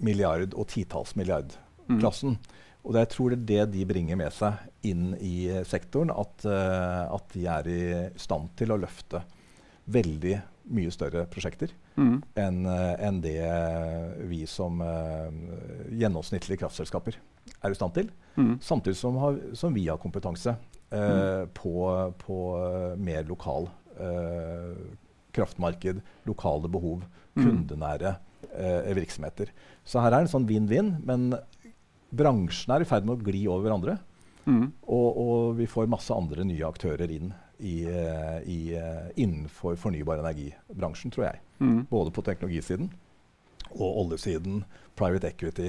milliard- 0.01 0.57
og 0.57 0.71
titalls 0.73 1.13
milliard-klassen. 1.19 2.39
Mm. 2.39 2.59
Og 2.81 2.95
det, 2.95 3.03
jeg 3.05 3.13
tror 3.13 3.35
det 3.35 3.41
er 3.61 3.67
det 3.69 3.75
de 3.75 3.83
bringer 3.85 4.17
med 4.17 4.33
seg 4.33 4.87
inn 4.89 5.11
i 5.21 5.51
sektoren, 5.69 6.09
at, 6.15 6.47
uh, 6.49 7.13
at 7.13 7.35
de 7.35 7.43
er 7.53 7.67
i 7.69 7.83
stand 8.17 8.55
til 8.57 8.73
å 8.73 8.79
løfte 8.81 9.21
veldig 9.93 10.39
mye 10.75 10.93
større 10.95 11.25
prosjekter 11.31 11.73
mm. 11.99 12.17
enn 12.39 12.63
uh, 12.69 12.95
en 13.03 13.21
det 13.25 13.39
vi 14.31 14.45
som 14.51 14.81
uh, 14.83 15.29
gjennomsnittlige 15.91 16.63
kraftselskaper 16.63 17.19
er 17.19 17.73
i 17.73 17.79
stand 17.79 17.97
til. 17.97 18.11
Mm. 18.37 18.57
Samtidig 18.65 18.99
som, 19.01 19.19
har, 19.21 19.39
som, 19.59 19.75
vi 19.75 19.87
har 19.89 20.01
kompetanse 20.01 20.55
uh, 20.55 20.97
mm. 20.97 21.53
på, 21.57 21.75
på 22.23 22.41
mer 23.01 23.29
lokal 23.29 23.71
kraftmarked, 25.37 25.99
lokale 26.25 26.69
behov, 26.73 27.03
kundenære 27.37 28.15
kundenære 28.15 28.95
virksomheter. 28.97 29.51
Så 29.85 30.01
her 30.01 30.15
er 30.15 30.25
en 30.25 30.31
sånn 30.31 30.47
vinn-vinn, 30.49 30.95
men 31.05 31.35
bransjen 32.17 32.73
er 32.73 32.83
i 32.83 32.89
ferd 32.89 33.05
med 33.05 33.19
å 33.19 33.27
gli 33.29 33.43
over 33.45 33.67
hverandre. 33.67 33.99
Mm. 34.47 34.67
Og, 34.87 35.09
og 35.25 35.55
vi 35.59 35.69
får 35.71 35.91
masse 35.91 36.15
andre 36.15 36.47
nye 36.49 36.67
aktører 36.67 37.13
inn 37.13 37.33
i, 37.61 37.85
i, 38.49 38.61
innenfor 39.21 39.77
fornybar 39.77 40.23
energibransjen, 40.23 41.13
tror 41.13 41.27
jeg. 41.27 41.43
Mm. 41.61 41.83
Både 41.91 42.13
på 42.17 42.25
teknologisiden 42.25 42.89
og 43.71 43.99
oljesiden, 44.05 44.63
private 44.99 45.29
equity 45.29 45.69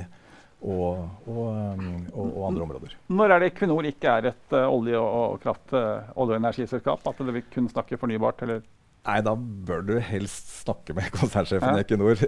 og, 0.61 1.07
og, 1.25 1.47
um, 1.49 2.03
og, 2.13 2.43
andre 2.51 2.65
områder. 2.67 2.93
Når 3.09 3.33
er 3.33 3.41
det 3.41 3.49
Equinor 3.51 3.87
ikke 3.89 4.11
er 4.11 4.29
et 4.31 4.53
uh, 4.53 4.67
olje- 4.69 4.99
og, 4.99 5.39
kraft, 5.41 5.73
uh, 5.73 6.11
olje- 6.13 6.37
og 6.37 6.37
energiselskap? 6.37 7.07
At 7.09 7.23
det 7.25 7.35
vil 7.37 7.47
kun 7.53 7.69
snakke 7.71 7.97
fornybart? 7.97 8.43
eller? 8.45 8.61
Nei, 9.07 9.17
da 9.25 9.33
bør 9.33 9.81
du 9.87 9.95
helst 10.05 10.51
snakke 10.61 10.93
med 10.93 11.09
konsernsjefen 11.17 11.73
i 11.73 11.81
Ja. 11.81 11.85
Equinor 11.85 12.21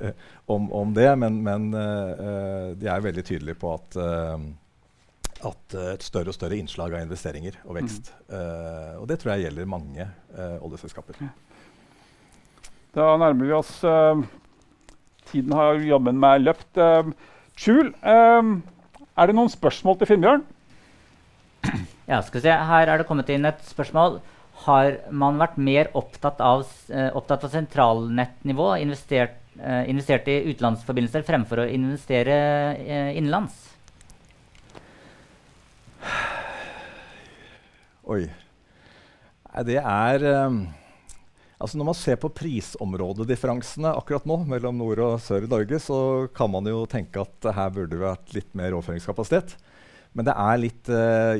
om, 0.49 0.71
om 0.73 0.95
det. 0.97 1.11
Men, 1.21 1.43
men 1.45 1.69
uh, 1.77 2.73
de 2.73 2.89
er 2.89 3.05
veldig 3.05 3.25
tydelige 3.27 3.59
på 3.61 3.75
at, 3.77 3.99
uh, 4.01 4.41
at 5.45 5.75
uh, 5.77 5.89
et 5.93 6.05
større 6.05 6.31
og 6.31 6.37
større 6.37 6.59
innslag 6.59 6.95
av 6.95 7.03
investeringer 7.05 7.59
og 7.65 7.77
vekst. 7.79 8.13
Uh, 8.31 9.01
og 9.01 9.07
det 9.11 9.19
tror 9.21 9.35
jeg 9.35 9.47
gjelder 9.47 9.69
mange 9.69 10.07
uh, 10.37 10.57
oljeselskaper. 10.63 11.19
Da 12.93 13.11
nærmer 13.17 13.49
vi 13.49 13.55
oss 13.57 13.75
uh, 13.87 14.23
Tiden 15.31 15.55
har 15.57 15.79
jobben 15.81 16.19
meg 16.21 16.43
løpt. 16.43 16.69
Uh, 16.77 17.13
Skjul, 17.57 17.93
uh, 18.03 18.55
er 19.13 19.29
det 19.29 19.37
noen 19.37 19.51
spørsmål 19.51 19.99
til 20.01 20.13
Finnbjørn? 20.13 20.45
Ja, 22.07 22.19
skal 22.21 22.39
vi 22.39 22.45
se. 22.45 22.53
Her 22.53 22.89
er 22.91 22.99
det 22.99 23.07
kommet 23.07 23.29
inn 23.31 23.47
et 23.47 23.61
spørsmål. 23.69 24.19
Har 24.65 24.97
man 25.11 25.39
vært 25.41 25.55
mer 25.57 25.89
opptatt 25.97 26.41
av, 26.43 26.65
eh, 26.91 27.09
opptatt 27.15 27.45
av 27.47 27.51
sentralnettnivå, 27.55 28.67
investert, 28.81 29.39
eh, 29.59 29.89
investert 29.89 30.27
i 30.27 30.43
utenlandsforbindelser 30.51 31.23
fremfor 31.23 31.63
å 31.63 31.69
investere 31.69 32.35
eh, 32.77 33.17
innenlands? 33.17 33.72
Oi. 38.13 38.23
Det 39.63 39.77
er 39.79 40.25
um, 40.47 40.63
Altså 41.63 41.77
Når 41.79 41.87
man 41.87 41.95
ser 41.95 42.17
på 42.19 42.31
prisområdedifferansene 42.35 43.93
akkurat 43.95 44.25
nå 44.27 44.41
mellom 44.49 44.81
nord 44.81 44.99
og 44.99 45.21
sør 45.23 45.45
i 45.45 45.51
Norge, 45.51 45.77
så 45.79 45.97
kan 46.35 46.51
man 46.51 46.67
jo 46.67 46.81
tenke 46.91 47.23
at 47.23 47.47
her 47.55 47.69
burde 47.71 47.93
det 47.93 48.01
vært 48.01 48.33
litt 48.35 48.49
mer 48.57 48.75
overføringskapasitet. 48.75 49.53
Men 50.13 50.27
det 50.27 50.35
er 50.35 50.59
litt 50.59 50.91
uh, 50.91 51.39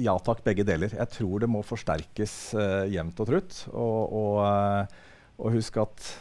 ja 0.00 0.14
takk, 0.22 0.44
begge 0.46 0.64
deler. 0.68 0.94
Jeg 0.94 1.10
tror 1.16 1.42
det 1.42 1.50
må 1.50 1.64
forsterkes 1.66 2.36
uh, 2.54 2.86
jevnt 2.92 3.18
og 3.24 3.28
trutt. 3.32 3.58
Og, 3.72 4.14
og, 4.20 4.38
uh, 4.46 5.34
og 5.42 5.58
husk 5.58 5.80
at 5.82 6.12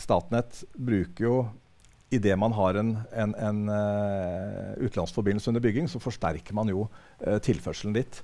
Statnett 0.00 0.64
bruker 0.72 1.26
jo 1.26 1.36
Idet 2.10 2.38
man 2.38 2.52
har 2.56 2.74
en, 2.74 2.96
en, 3.14 3.34
en 3.38 3.58
utenlandsforbindelse 4.80 5.52
under 5.52 5.62
bygging, 5.62 5.86
så 5.86 6.00
forsterker 6.02 6.56
man 6.58 6.72
jo 6.72 6.88
tilførselen 7.46 7.94
dit. 7.94 8.18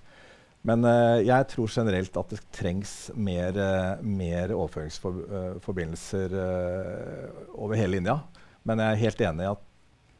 Men 0.66 0.83
uh, 0.83 1.22
jeg 1.22 1.46
tror 1.53 1.70
generelt 1.70 2.16
at 2.18 2.33
det 2.35 2.40
trengs 2.55 2.94
mer, 3.14 3.55
uh, 3.55 4.03
mer 4.03 4.51
overføringsforbindelser 4.57 6.35
uh, 6.35 7.55
over 7.55 7.79
hele 7.79 7.99
linja. 7.99 8.18
Men 8.66 8.83
jeg 8.83 8.88
er 8.90 9.03
helt 9.05 9.25
enig 9.29 9.46
i 9.46 9.53
at 9.53 9.62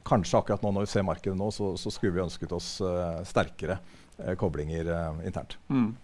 kanskje 0.07 0.38
akkurat 0.38 0.62
nå 0.62 0.70
når 0.70 0.87
vi 0.87 0.92
ser 0.92 1.07
markedet 1.07 1.38
nå, 1.38 1.50
så, 1.50 1.72
så 1.81 1.90
skulle 1.90 2.14
vi 2.14 2.22
ønsket 2.22 2.52
oss 2.55 2.76
sterkere 3.26 3.81
koblinger 4.38 4.87
internt. 5.26 5.57
Mm. 5.66 5.96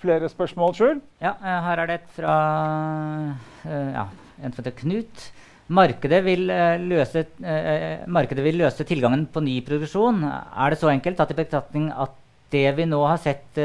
Flere 0.00 0.30
spørsmål, 0.32 0.72
Skjul? 0.72 1.02
Ja, 1.20 1.34
her 1.66 1.82
er 1.82 1.90
det 1.90 1.98
et 1.98 2.08
fra 2.16 2.36
ja, 3.68 4.06
en 4.40 4.48
som 4.48 4.62
heter 4.62 4.78
Knut. 4.80 5.26
Markedet 5.72 6.20
vil, 6.26 6.50
løse, 6.84 7.22
markedet 8.12 8.42
vil 8.44 8.58
løse 8.60 8.84
tilgangen 8.84 9.24
på 9.32 9.40
ny 9.40 9.54
produksjon. 9.64 10.20
Er 10.26 10.74
det 10.74 10.80
så 10.80 10.90
enkelt 10.92 11.16
tatt 11.16 11.32
i 11.32 11.38
betraktning 11.38 11.86
at 11.88 12.18
det 12.54 12.70
vi 12.76 12.86
nå 12.86 13.00
har 13.02 13.18
sett, 13.22 13.56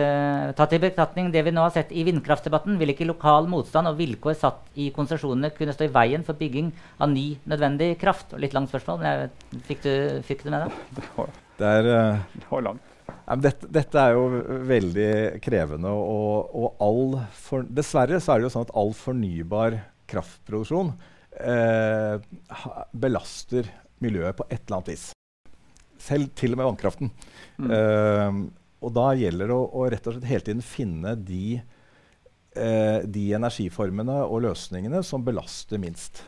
tatt 0.57 0.73
i 0.73 0.81
betraktning 0.81 1.29
det 1.33 1.43
vi 1.45 1.53
nå 1.53 1.61
har 1.65 1.73
sett 1.75 1.91
i 1.93 2.05
vindkraftdebatten, 2.07 2.77
vil 2.79 2.93
ikke 2.93 3.07
lokal 3.09 3.49
motstand 3.51 3.91
og 3.91 3.99
vilkår 3.99 4.37
satt 4.39 4.79
i 4.79 4.89
konsesjonene 4.95 5.51
kunne 5.55 5.75
stå 5.75 5.85
i 5.85 5.93
veien 5.93 6.25
for 6.25 6.39
bygging 6.39 6.71
av 6.97 7.11
ny 7.11 7.27
nødvendig 7.49 7.91
kraft? 8.01 8.33
Litt 8.41 8.55
langt 8.57 8.71
spørsmål, 8.71 9.01
men 9.01 9.09
jeg, 9.11 9.59
fikk, 9.67 9.83
du, 9.85 10.23
fikk 10.25 10.45
du 10.45 10.53
med 10.53 10.65
deg? 10.65 10.79
Det 10.95 11.27
Det 11.59 11.69
er, 11.75 11.91
uh, 11.91 12.39
det 12.39 12.49
var 12.49 12.65
langt. 12.69 12.97
ja, 13.09 13.35
men 13.35 13.45
dette, 13.45 13.69
dette 13.77 14.01
er 14.01 14.15
jo 14.15 14.25
veldig 14.71 15.11
krevende. 15.43 15.91
Og, 15.91 16.55
og 16.55 16.83
all 16.87 17.19
for, 17.35 17.67
dessverre 17.67 18.21
så 18.23 18.33
er 18.33 18.39
det 18.39 18.49
jo 18.49 18.53
sånn 18.55 18.67
at 18.69 18.75
all 18.79 18.93
fornybar 18.95 19.81
kraftproduksjon 20.09 20.93
eh, 21.39 22.19
belaster 22.91 23.69
miljøet 24.03 24.37
på 24.39 24.47
et 24.49 24.61
eller 24.61 24.79
annet 24.79 24.93
vis. 24.93 25.09
Selv 25.99 26.31
til 26.39 26.55
og 26.55 26.61
med 26.61 26.69
vannkraften. 26.69 27.11
Mm. 27.59 27.71
Eh, 27.75 28.39
og 28.79 28.95
da 28.95 29.09
gjelder 29.19 29.51
det 29.51 29.57
å, 29.57 29.67
å 29.75 29.87
rett 29.91 30.07
og 30.07 30.15
slett 30.15 30.29
hele 30.29 30.45
tiden 30.47 30.63
finne 30.63 31.15
de, 31.19 31.59
eh, 32.55 32.99
de 33.03 33.25
energiformene 33.35 34.21
og 34.23 34.45
løsningene 34.47 35.03
som 35.03 35.25
belaster 35.27 35.81
minst. 35.81 36.23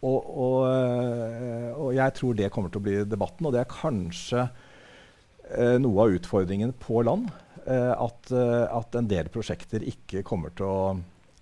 Og, 0.00 0.20
og, 0.24 0.58
eh, 0.70 1.70
og 1.74 1.90
jeg 1.96 2.16
tror 2.16 2.36
det 2.38 2.52
kommer 2.54 2.72
til 2.72 2.80
å 2.80 2.86
bli 2.86 2.98
debatten, 3.04 3.48
og 3.48 3.52
det 3.52 3.64
er 3.64 3.72
kanskje 3.72 4.46
eh, 4.46 5.76
noe 5.82 6.06
av 6.06 6.14
utfordringen 6.16 6.72
på 6.80 7.02
land. 7.04 7.28
eh, 7.66 7.92
at, 7.92 8.30
at 8.32 8.96
en 8.96 9.10
del 9.10 9.28
prosjekter 9.28 9.84
ikke 9.84 10.22
kommer 10.26 10.54
til 10.56 10.70
å 10.70 10.78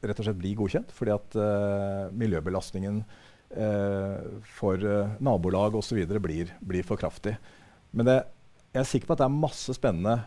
rett 0.02 0.20
og 0.20 0.28
slett 0.28 0.40
bli 0.40 0.54
godkjent, 0.58 0.92
fordi 0.94 1.14
at 1.14 1.38
eh, 1.42 2.02
miljøbelastningen 2.14 3.00
eh, 3.02 4.18
for 4.58 4.84
uh, 4.84 5.14
nabolag 5.24 5.78
osv. 5.78 6.04
Blir, 6.22 6.52
blir 6.60 6.86
for 6.86 7.00
kraftig. 7.00 7.34
Men 7.90 8.06
det, 8.06 8.18
jeg 8.74 8.82
er 8.82 8.90
sikker 8.90 9.08
på 9.08 9.16
at 9.16 9.22
det 9.22 9.28
er 9.28 9.40
masse 9.40 9.74
spennende 9.76 10.18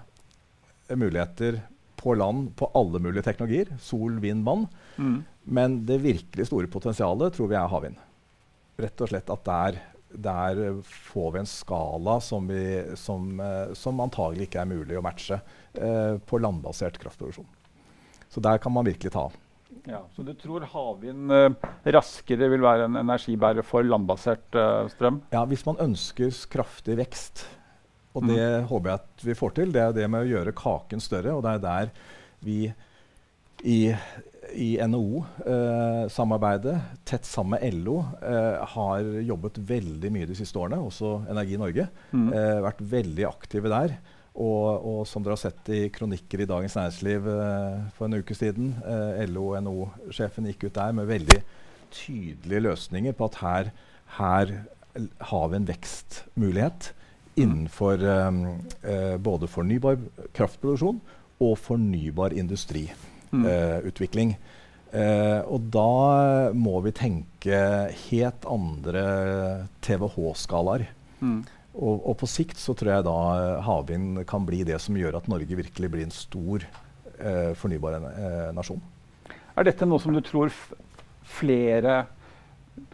eh, 0.90 0.98
muligheter 0.98 1.62
på 2.02 2.16
land 2.18 2.50
på 2.58 2.72
alle 2.78 3.00
mulige 3.00 3.24
teknologier. 3.28 3.70
Sol, 3.82 4.18
vind, 4.24 4.44
vann. 4.46 4.66
Mm. 4.98 5.22
Men 5.44 5.78
det 5.86 6.02
virkelig 6.02 6.50
store 6.50 6.70
potensialet 6.72 7.38
tror 7.38 7.52
vi 7.52 7.60
er 7.60 7.70
havvind. 7.70 8.00
Rett 8.82 9.04
og 9.04 9.12
slett 9.12 9.30
at 9.30 9.46
der, 9.46 9.80
der 10.26 10.64
eh, 10.66 10.82
får 11.14 11.36
vi 11.36 11.44
en 11.44 11.52
skala 11.52 12.18
som, 12.26 12.50
vi, 12.50 12.66
som, 13.00 13.32
eh, 13.40 13.76
som 13.78 14.02
antagelig 14.04 14.50
ikke 14.50 14.64
er 14.64 14.72
mulig 14.74 14.98
å 14.98 15.06
matche 15.06 15.38
eh, 15.38 16.18
på 16.18 16.42
landbasert 16.42 16.98
kraftproduksjon. 17.02 17.50
Så 18.32 18.42
der 18.42 18.62
kan 18.64 18.74
man 18.74 18.88
virkelig 18.88 19.14
ta 19.14 19.28
av. 19.30 19.38
Ja, 19.88 20.04
så 20.16 20.24
du 20.26 20.34
tror 20.38 20.66
havvind 20.70 21.32
eh, 21.34 21.72
raskere 21.96 22.50
vil 22.52 22.64
være 22.64 22.86
en 22.90 23.00
energibærer 23.02 23.66
for 23.66 23.86
landbasert 23.88 24.58
eh, 24.60 24.86
strøm? 24.94 25.22
Ja, 25.34 25.46
hvis 25.50 25.66
man 25.68 25.80
ønsker 25.82 26.30
kraftig 26.52 27.00
vekst, 27.00 27.46
og 28.12 28.28
det 28.28 28.68
håper 28.68 28.92
jeg 28.92 29.00
at 29.00 29.24
vi 29.24 29.36
får 29.40 29.54
til, 29.58 29.72
det 29.74 29.82
er 29.82 29.94
det 29.96 30.08
med 30.12 30.26
å 30.26 30.32
gjøre 30.34 30.56
kaken 30.58 31.02
større, 31.04 31.34
og 31.38 31.46
det 31.46 31.54
er 31.56 31.64
der 31.64 31.94
vi 32.44 32.58
i, 33.64 33.94
i 34.58 34.70
NHO-samarbeidet, 34.82 36.78
tett 37.08 37.26
sammen 37.28 37.56
med 37.56 37.74
LO, 37.82 38.00
eh, 38.26 38.58
har 38.76 39.12
jobbet 39.22 39.60
veldig 39.70 40.12
mye 40.14 40.30
de 40.30 40.38
siste 40.38 40.60
årene, 40.60 40.82
også 40.82 41.22
Energi 41.32 41.60
Norge. 41.62 41.88
Mm. 42.12 42.34
Eh, 42.34 42.58
vært 42.66 42.82
veldig 42.94 43.26
aktive 43.30 43.72
der. 43.72 43.96
Og, 44.32 44.86
og 44.88 45.02
som 45.10 45.24
dere 45.24 45.36
har 45.36 45.42
sett 45.42 45.70
i 45.76 45.82
kronikker 45.92 46.44
i 46.44 46.48
Dagens 46.48 46.78
Næringsliv 46.80 47.26
eh, 47.28 47.82
for 47.98 48.08
en 48.08 48.20
uke 48.22 48.36
siden, 48.38 48.70
eh, 48.88 49.26
LO 49.28 49.50
og 49.52 49.58
NHO-sjefen 49.66 50.48
gikk 50.48 50.70
ut 50.70 50.78
der 50.78 50.96
med 50.96 51.10
veldig 51.10 51.42
tydelige 51.92 52.64
løsninger 52.64 53.18
på 53.18 53.28
at 53.28 53.40
her, 53.42 53.72
her 54.16 54.54
har 55.32 55.50
vi 55.52 55.60
en 55.60 55.68
vekstmulighet 55.68 56.94
innenfor 57.44 58.06
eh, 58.08 58.40
eh, 58.88 59.18
både 59.20 59.52
fornybar 59.52 60.00
kraftproduksjon 60.38 61.04
og 61.42 61.58
fornybar 61.60 62.32
Mm. 62.32 63.46
industriutvikling. 63.46 64.36
Eh, 64.92 65.40
og 65.48 65.70
da 65.72 66.52
må 66.52 66.82
vi 66.84 66.92
tenke 66.92 67.60
helt 68.10 68.46
andre 68.46 69.04
TVH-skalaer. 69.82 70.90
Mm. 71.22 71.46
Og, 71.72 72.02
og 72.04 72.18
på 72.20 72.28
sikt 72.28 72.60
så 72.60 72.76
tror 72.76 72.92
jeg 72.98 73.08
da 73.08 73.18
eh, 73.40 73.60
havvind 73.64 74.24
kan 74.28 74.44
bli 74.48 74.64
det 74.68 74.80
som 74.84 74.98
gjør 75.00 75.22
at 75.22 75.30
Norge 75.32 75.56
virkelig 75.56 75.90
blir 75.92 76.04
en 76.04 76.16
stor 76.16 76.66
eh, 76.66 77.54
fornybar 77.56 77.96
eh, 78.00 78.50
nasjon. 78.56 78.82
Er 79.56 79.68
dette 79.68 79.88
noe 79.88 80.02
som 80.04 80.16
du 80.16 80.20
tror 80.26 80.52
flere 81.38 82.02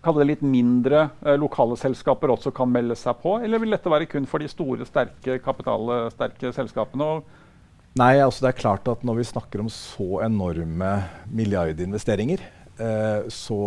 Kall 0.02 0.18
det 0.18 0.26
litt 0.26 0.44
mindre 0.46 1.04
eh, 1.22 1.36
lokale 1.40 1.78
selskaper 1.80 2.32
også 2.34 2.52
kan 2.56 2.70
melde 2.70 2.98
seg 2.98 3.18
på? 3.22 3.38
Eller 3.46 3.62
vil 3.62 3.74
dette 3.74 3.92
være 3.92 4.08
kun 4.10 4.26
for 4.30 4.42
de 4.42 4.50
store, 4.52 4.86
sterke, 4.90 5.38
kapitalsterke 5.44 6.52
selskapene? 6.56 7.08
Og 7.18 7.98
Nei, 7.98 8.18
altså 8.22 8.46
det 8.46 8.52
er 8.52 8.60
klart 8.60 8.90
at 8.92 9.06
når 9.06 9.20
vi 9.22 9.30
snakker 9.30 9.62
om 9.63 9.70
så 9.74 10.20
enorme 10.26 10.92
milliardinvesteringer, 11.34 12.44
eh, 12.78 13.30
så, 13.34 13.62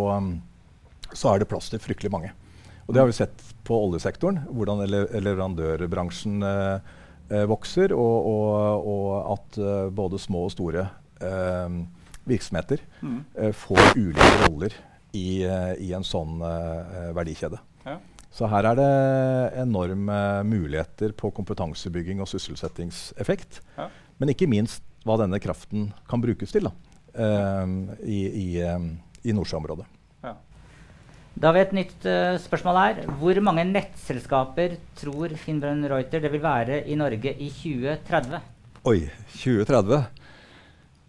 så 1.11 1.33
er 1.33 1.41
det 1.41 1.49
plass 1.51 1.71
til 1.71 1.81
fryktelig 1.83 2.11
mange. 2.13 2.31
Og 2.87 2.93
det 2.95 3.01
har 3.01 3.07
vi 3.09 3.15
sett 3.15 3.43
på 3.67 3.77
oljesektoren, 3.87 4.41
hvordan 4.51 4.81
leverandørbransjen 5.23 6.43
eh, 6.43 6.93
eh, 7.31 7.45
vokser, 7.49 7.93
og, 7.95 8.27
og, 8.31 8.87
og 8.91 9.33
at 9.35 9.59
eh, 9.61 9.89
både 9.95 10.19
små 10.19 10.45
og 10.47 10.53
store 10.55 10.87
eh, 11.21 11.81
virksomheter 12.29 12.83
Mm. 13.01 13.19
eh, 13.37 13.51
får 13.57 13.95
ulike 13.97 14.31
roller 14.45 14.73
i, 15.17 15.43
eh, 15.43 15.73
i 15.81 15.91
en 15.97 16.05
sånn 16.05 16.39
verdikjede. 17.15 17.59
Ja. 17.85 17.97
Så 18.31 18.47
her 18.47 18.63
er 18.69 18.77
det 18.79 18.91
enorme 19.59 20.19
muligheter 20.47 21.11
på 21.17 21.31
kompetansebygging 21.35 22.21
og 22.23 22.29
sysselsettingseffekt. 22.31 23.59
Ja. 23.77 23.89
Men 24.21 24.31
ikke 24.31 24.47
minst 24.47 24.83
hva 25.03 25.17
denne 25.19 25.39
kraften 25.41 25.89
kan 26.07 26.21
brukes 26.23 26.53
til 26.53 26.69
da, 26.69 26.71
i, 28.05 28.19
i, 28.29 28.45
i 29.27 29.33
Nordsjøområdet. 29.35 29.83
Da 31.41 31.49
har 31.49 31.55
vi 31.55 31.61
et 31.63 31.71
nytt 31.73 32.03
uh, 32.05 32.37
spørsmål 32.37 32.77
her. 32.77 32.97
Hvor 33.17 33.39
mange 33.41 33.63
nettselskaper 33.65 34.75
tror 34.99 35.31
Finnbrenn 35.41 35.87
Reuter 35.89 36.21
det 36.21 36.29
vil 36.29 36.43
være 36.43 36.83
i 36.85 36.97
Norge 36.99 37.31
i 37.33 37.47
2030? 37.49 38.43
Oi, 38.91 38.99
2030? 39.39 40.03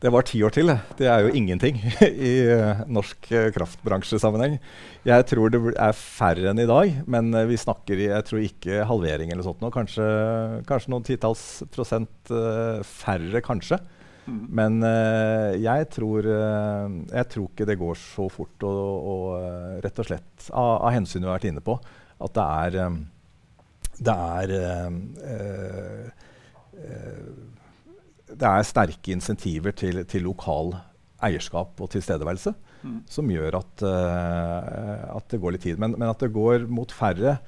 Det 0.01 0.13
var 0.15 0.25
ti 0.25 0.41
år 0.41 0.55
til. 0.57 0.73
Det 0.97 1.11
er 1.13 1.27
jo 1.27 1.35
ingenting 1.37 1.83
i 2.31 2.33
uh, 2.49 2.81
norsk 2.89 3.29
uh, 3.29 3.51
kraftbransjesammenheng. 3.53 4.57
Jeg 5.05 5.29
tror 5.29 5.53
det 5.53 5.61
er 5.75 6.01
færre 6.01 6.49
enn 6.55 6.65
i 6.65 6.69
dag, 6.71 7.03
men 7.05 7.29
vi 7.53 7.61
snakker 7.61 8.01
i 8.01 8.09
jeg 8.09 8.29
tror 8.31 8.47
ikke 8.49 8.87
halvering 8.89 9.35
eller 9.35 9.45
sånt 9.45 9.61
nå. 9.61 9.69
Kanskje, 9.75 10.07
kanskje 10.65 10.95
noen 10.95 11.05
titalls 11.13 11.45
prosent 11.77 12.33
færre, 12.89 13.45
kanskje. 13.45 13.83
Mm. 14.23 14.43
Men 14.55 14.77
jeg 15.59 15.89
tror, 15.91 16.27
jeg, 16.29 17.27
tror, 17.33 17.49
ikke 17.51 17.67
det 17.67 17.79
går 17.81 17.97
så 17.99 18.29
fort, 18.31 18.67
og, 18.69 19.09
og 19.13 19.81
rett 19.83 19.99
og 19.99 20.07
slett 20.07 20.47
av, 20.51 20.77
av 20.77 20.93
hensyn 20.95 21.25
vi 21.25 21.27
har 21.27 21.41
vært 21.41 21.49
inne 21.51 21.65
på, 21.65 21.75
at 22.23 22.37
det 22.37 22.45
er 22.63 22.71
det 24.03 24.15
er 24.15 24.55
det 28.33 28.49
er 28.49 28.67
sterke 28.67 29.13
insentiver 29.13 29.75
til, 29.77 30.05
til 30.09 30.25
lokal 30.27 30.73
eierskap 31.23 31.81
og 31.83 31.91
tilstedeværelse 31.93 32.55
mm. 32.83 32.99
som 33.11 33.31
gjør 33.31 33.59
at, 33.61 33.85
uh, 33.87 35.17
at, 35.17 35.29
det 35.31 35.41
går 35.43 35.57
litt 35.57 35.67
tid. 35.69 35.81
Men, 35.81 35.97
men, 35.99 36.09
at 36.11 36.23
det 36.23 36.33
går 36.35 36.67
mot 36.71 36.93
færre 36.93 37.39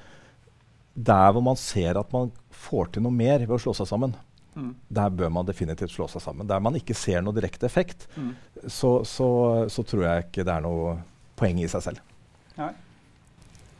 der 0.94 1.34
hvor 1.34 1.42
man 1.42 1.58
ser 1.58 1.98
at 1.98 2.12
man 2.14 2.30
får 2.54 2.94
til 2.94 3.06
noe 3.06 3.14
mer 3.14 3.42
ved 3.42 3.56
å 3.56 3.62
slå 3.62 3.74
seg 3.76 3.88
sammen. 3.90 4.14
Mm. 4.54 4.72
Der 4.98 5.14
bør 5.18 5.32
man 5.34 5.46
definitivt 5.48 5.92
slå 5.94 6.06
seg 6.10 6.22
sammen. 6.22 6.48
Der 6.48 6.62
man 6.62 6.78
ikke 6.78 6.96
ser 6.96 7.22
noe 7.24 7.34
direkte 7.36 7.66
effekt, 7.66 8.06
mm. 8.14 8.32
så, 8.66 8.96
så, 9.08 9.28
så, 9.72 9.86
tror 9.86 10.06
jeg 10.06 10.28
ikke 10.28 10.46
det 10.46 10.54
er 10.54 10.64
noe 10.64 10.98
poeng 11.38 11.60
i 11.62 11.70
seg 11.70 11.88
selv. 11.90 12.02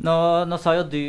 Nå, 0.05 0.15
nå, 0.51 0.57
sa 0.59 0.75
jo 0.75 0.87
du, 0.91 1.03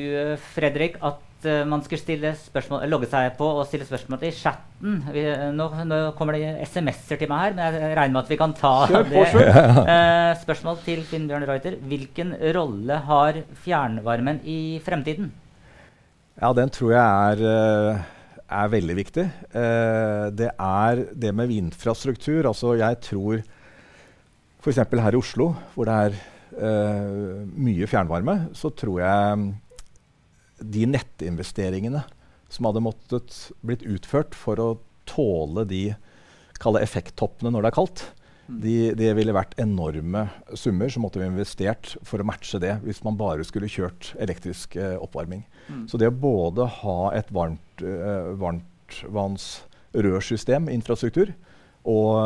Fredrik, 0.54 1.00
at 1.02 1.48
uh, 1.50 1.64
man 1.68 1.82
skulle 1.84 2.34
spørsmål, 2.38 2.86
logge 2.92 3.10
seg 3.10 3.34
på 3.40 3.48
og 3.58 3.66
stille 3.66 3.88
spørsmål 3.88 4.28
i 4.28 4.32
chatten. 4.36 5.00
Vi, 5.10 5.24
nå, 5.58 5.70
nå, 5.90 6.00
kommer 6.18 6.38
det 6.38 6.54
SMS-er 6.70 7.20
til 7.22 7.32
meg 7.32 7.48
her, 7.48 7.56
men 7.58 7.80
jeg 7.80 7.96
regner 7.98 8.14
med 8.14 8.22
at 8.22 8.34
vi 8.34 8.40
kan 8.40 8.54
ta 8.56 8.76
kjør 8.92 9.08
på, 9.10 9.24
det. 9.40 9.48
Uh, 9.90 10.32
spørsmål 10.44 10.78
til 10.86 11.02
Finn 11.10 11.26
Bjørn 11.30 11.48
Reuter. 11.50 11.80
Hvilken 11.90 12.36
rolle 12.56 13.02
har 13.10 13.42
fjernvarmen 13.66 14.44
i 14.46 14.60
fremtiden? 14.86 15.34
Ja, 16.36 16.52
den 16.54 16.70
tror 16.76 16.94
jeg 16.94 17.02
er, 17.02 17.42
uh, 17.42 18.15
er 18.46 18.72
veldig 18.72 18.96
viktig. 18.98 19.26
det 19.52 20.50
er 20.52 21.04
det 21.14 21.32
med 21.34 21.52
infrastruktur. 21.54 22.46
Altså, 22.46 22.76
jeg 22.78 23.00
tror 23.02 23.42
f.eks. 24.62 24.78
her 24.78 25.14
i 25.16 25.20
Oslo, 25.20 25.54
hvor 25.74 25.90
det 25.90 25.96
er 26.06 26.20
mye 27.58 27.88
fjernvarme, 27.90 28.36
så 28.54 28.70
tror 28.70 29.02
jeg 29.02 29.48
de 30.62 30.86
nettinvesteringene 30.88 32.04
som 32.54 32.70
hadde 32.70 32.84
måttet 32.86 33.40
blitt 33.66 33.84
utført 33.90 34.38
for 34.38 34.62
å 34.62 34.70
tåle 35.10 35.66
de 35.70 35.88
effekttoppene 36.82 37.52
når 37.52 37.66
det 37.66 37.72
er 37.72 37.78
kaldt. 37.78 38.06
De, 38.48 38.94
det 38.98 39.14
ville 39.18 39.34
vært 39.34 39.60
enorme 39.62 40.30
summer 40.54 40.90
som 40.94 41.02
måtte 41.06 41.20
vi 41.22 41.26
investert 41.28 41.98
for 42.06 42.20
å 42.22 42.26
matche 42.28 42.60
det 42.62 42.80
hvis 42.84 43.04
man 43.06 43.18
bare 43.18 43.44
skulle 43.48 43.70
kjørt 43.72 44.16
elektrisk 44.22 44.76
eh, 44.78 45.02
oppvarming. 45.02 45.44
Mm. 45.68 45.88
Så 45.90 45.98
det 46.02 46.08
å 46.12 46.22
både 46.26 46.64
ha 46.82 47.12
et 47.18 47.30
varmt, 47.34 47.82
eh, 47.82 48.26
varmtvannsrørsystem, 48.42 50.70
infrastruktur, 50.74 51.30
og, 51.86 52.18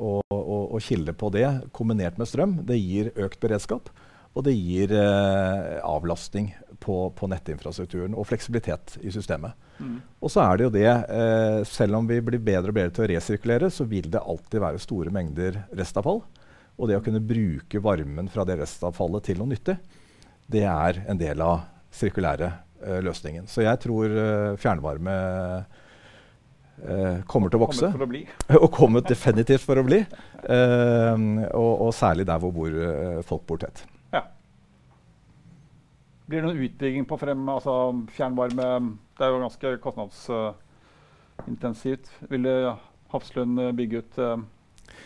og, 0.00 0.22
og, 0.32 0.64
og 0.72 0.80
kilde 0.84 1.12
på 1.12 1.28
det 1.32 1.48
kombinert 1.76 2.18
med 2.20 2.28
strøm, 2.28 2.52
det 2.64 2.78
gir 2.80 3.12
økt 3.20 3.40
beredskap. 3.42 3.90
Og 4.34 4.42
det 4.48 4.54
gir 4.56 4.90
eh, 4.98 5.78
avlastning 5.86 6.46
på, 6.80 6.96
på, 7.16 7.28
nettinfrastrukturen 7.30 8.14
og 8.16 8.26
fleksibilitet 8.28 8.96
i 9.02 9.12
systemet. 9.14 9.54
Mm. 9.78 9.98
Og 10.20 10.32
så 10.32 10.44
er 10.44 10.58
det 10.58 10.66
jo 10.66 10.72
det, 10.74 10.88
eh, 10.88 11.60
selv 11.68 11.98
om 11.98 12.08
vi 12.08 12.20
blir 12.24 12.42
bedre 12.42 12.72
og 12.72 12.78
bedre 12.78 12.94
til 12.94 13.06
å 13.06 13.10
resirkulere, 13.14 13.70
så 13.72 13.86
vil 13.88 14.08
det 14.12 14.22
alltid 14.22 14.62
være 14.64 14.82
store 14.82 15.12
mengder 15.14 15.62
restavfall. 15.76 16.22
Og 16.74 16.90
det 16.90 16.98
å 16.98 17.04
kunne 17.04 17.22
bruke 17.22 17.82
varmen 17.82 18.28
fra 18.32 18.46
det 18.48 18.58
restavfallet 18.62 19.30
til 19.30 19.40
noe 19.40 19.52
nyttig, 19.52 19.78
det 20.50 20.66
er 20.68 21.04
en 21.08 21.20
del 21.20 21.40
av 21.44 21.64
sirkulære 21.94 22.50
eh, 22.50 23.00
løsningen. 23.04 23.48
Så 23.50 23.64
jeg 23.64 23.80
tror 23.84 24.10
eh, 24.10 24.58
fjernvarme 24.60 25.16
eh, 26.82 27.22
kommer 27.30 27.52
til 27.52 27.60
å 27.60 27.64
vokse. 27.64 27.90
og 28.64 28.68
kommer 28.74 29.06
definitivt 29.06 29.64
for 29.64 29.80
å 29.80 29.86
bli. 29.86 30.02
Eh, 30.02 31.26
og, 31.54 31.72
og, 31.72 31.90
særlig 31.96 32.26
der 32.28 32.42
hvor 32.42 32.54
bor, 32.54 32.70
eh, 32.70 33.20
folk 33.26 33.46
bor 33.48 33.62
tett. 33.62 33.86
Blir 36.34 36.42
det 36.42 36.50
noen 36.50 36.66
utbygging 36.66 37.04
på 37.06 37.14
frem, 37.14 37.46
altså 37.46 37.94
fjernvarme? 38.10 38.98
Det 39.14 39.22
er 39.22 39.30
jo 39.30 39.38
ganske 39.38 39.78
kostnadsintensivt. 39.84 42.10
Uh, 42.10 42.26
Vil 42.32 42.48
Hafslund 43.12 43.60
uh, 43.62 43.68
bygge 43.78 44.02
ut 44.02 44.18
uh, 44.18 44.42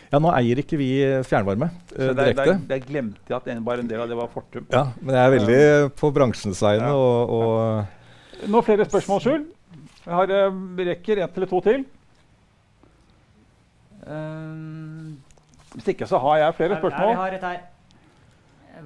ja, 0.09 0.17
Nå 0.17 0.33
eier 0.33 0.57
ikke 0.63 0.79
vi 0.81 0.89
fjernvarme 1.29 1.69
uh, 1.69 2.17
direkte. 2.17 2.57
Jeg 2.73 2.81
glemte 2.87 3.29
at 3.37 3.45
en, 3.53 3.61
bare 3.67 3.85
en 3.85 3.91
del 3.93 4.01
av 4.01 4.09
det 4.09 4.17
var 4.17 4.25
Fortum. 4.33 4.65
Ja, 4.73 4.89
Men 5.03 5.13
jeg 5.19 5.21
er 5.21 5.29
veldig 5.35 5.61
på 6.01 6.09
bransjens 6.17 6.57
vegne. 6.65 6.89
Ja. 6.89 6.97
Og, 6.97 7.29
og 7.37 7.53
ja. 7.61 7.85
Nå 8.49 8.57
flere 8.65 8.89
spørsmål, 8.89 9.21
Skjul. 9.21 9.45
Jeg 10.07 10.13
har, 10.17 10.25
rekker 10.89 11.21
ett 11.27 11.37
eller 11.37 11.49
to 11.53 11.61
til. 11.61 11.85
Um, 14.01 15.21
Hvis 15.77 15.93
ikke 15.93 16.09
så 16.09 16.17
har 16.25 16.41
jeg 16.47 16.57
flere 16.63 16.81
spørsmål. 16.81 17.13
Ja, 17.13 17.13
vi 17.13 17.21
har 17.21 17.37
et 17.37 17.45
her. 17.51 17.68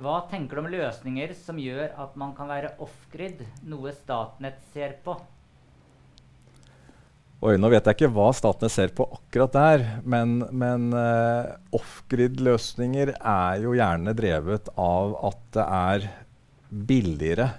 Hva 0.02 0.24
tenker 0.30 0.58
du 0.58 0.64
om 0.64 0.72
løsninger 0.74 1.34
som 1.38 1.60
gjør 1.62 1.92
at 2.02 2.16
man 2.18 2.34
kan 2.38 2.50
være 2.50 2.74
off-grid, 2.82 3.44
noe 3.70 3.92
Statnett 3.94 4.62
ser 4.74 4.96
på? 5.06 5.16
Oi, 7.44 7.58
Nå 7.60 7.70
vet 7.70 7.86
jeg 7.86 7.98
ikke 7.98 8.14
hva 8.16 8.30
Statnett 8.34 8.74
ser 8.74 8.94
på 8.96 9.06
akkurat 9.18 9.54
der, 9.54 9.84
men, 10.08 10.40
men 10.56 10.96
uh, 10.96 11.52
off-grid-løsninger 11.76 13.14
er 13.20 13.66
jo 13.66 13.76
gjerne 13.78 14.16
drevet 14.18 14.72
av 14.80 15.18
at 15.30 15.44
det 15.58 15.68
er 15.68 16.08
billigere 16.74 17.50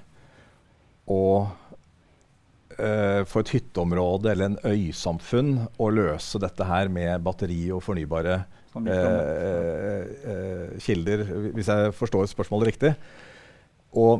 å 1.06 1.22
uh, 1.44 3.22
for 3.28 3.44
et 3.44 3.54
hytteområde 3.58 4.32
eller 4.32 4.50
en 4.50 4.58
øysamfunn 4.72 5.54
å 5.78 5.92
løse 5.92 6.40
dette 6.42 6.66
her 6.66 6.90
med 6.90 7.22
batteri 7.28 7.68
og 7.70 7.84
fornybare 7.84 8.42
eh, 8.82 10.02
eh, 10.32 10.74
kilder, 10.82 11.22
hvis 11.54 11.70
jeg 11.70 11.94
forstår 11.96 12.26
spørsmålet 12.30 12.66
riktig. 12.72 12.92
Og 13.94 14.12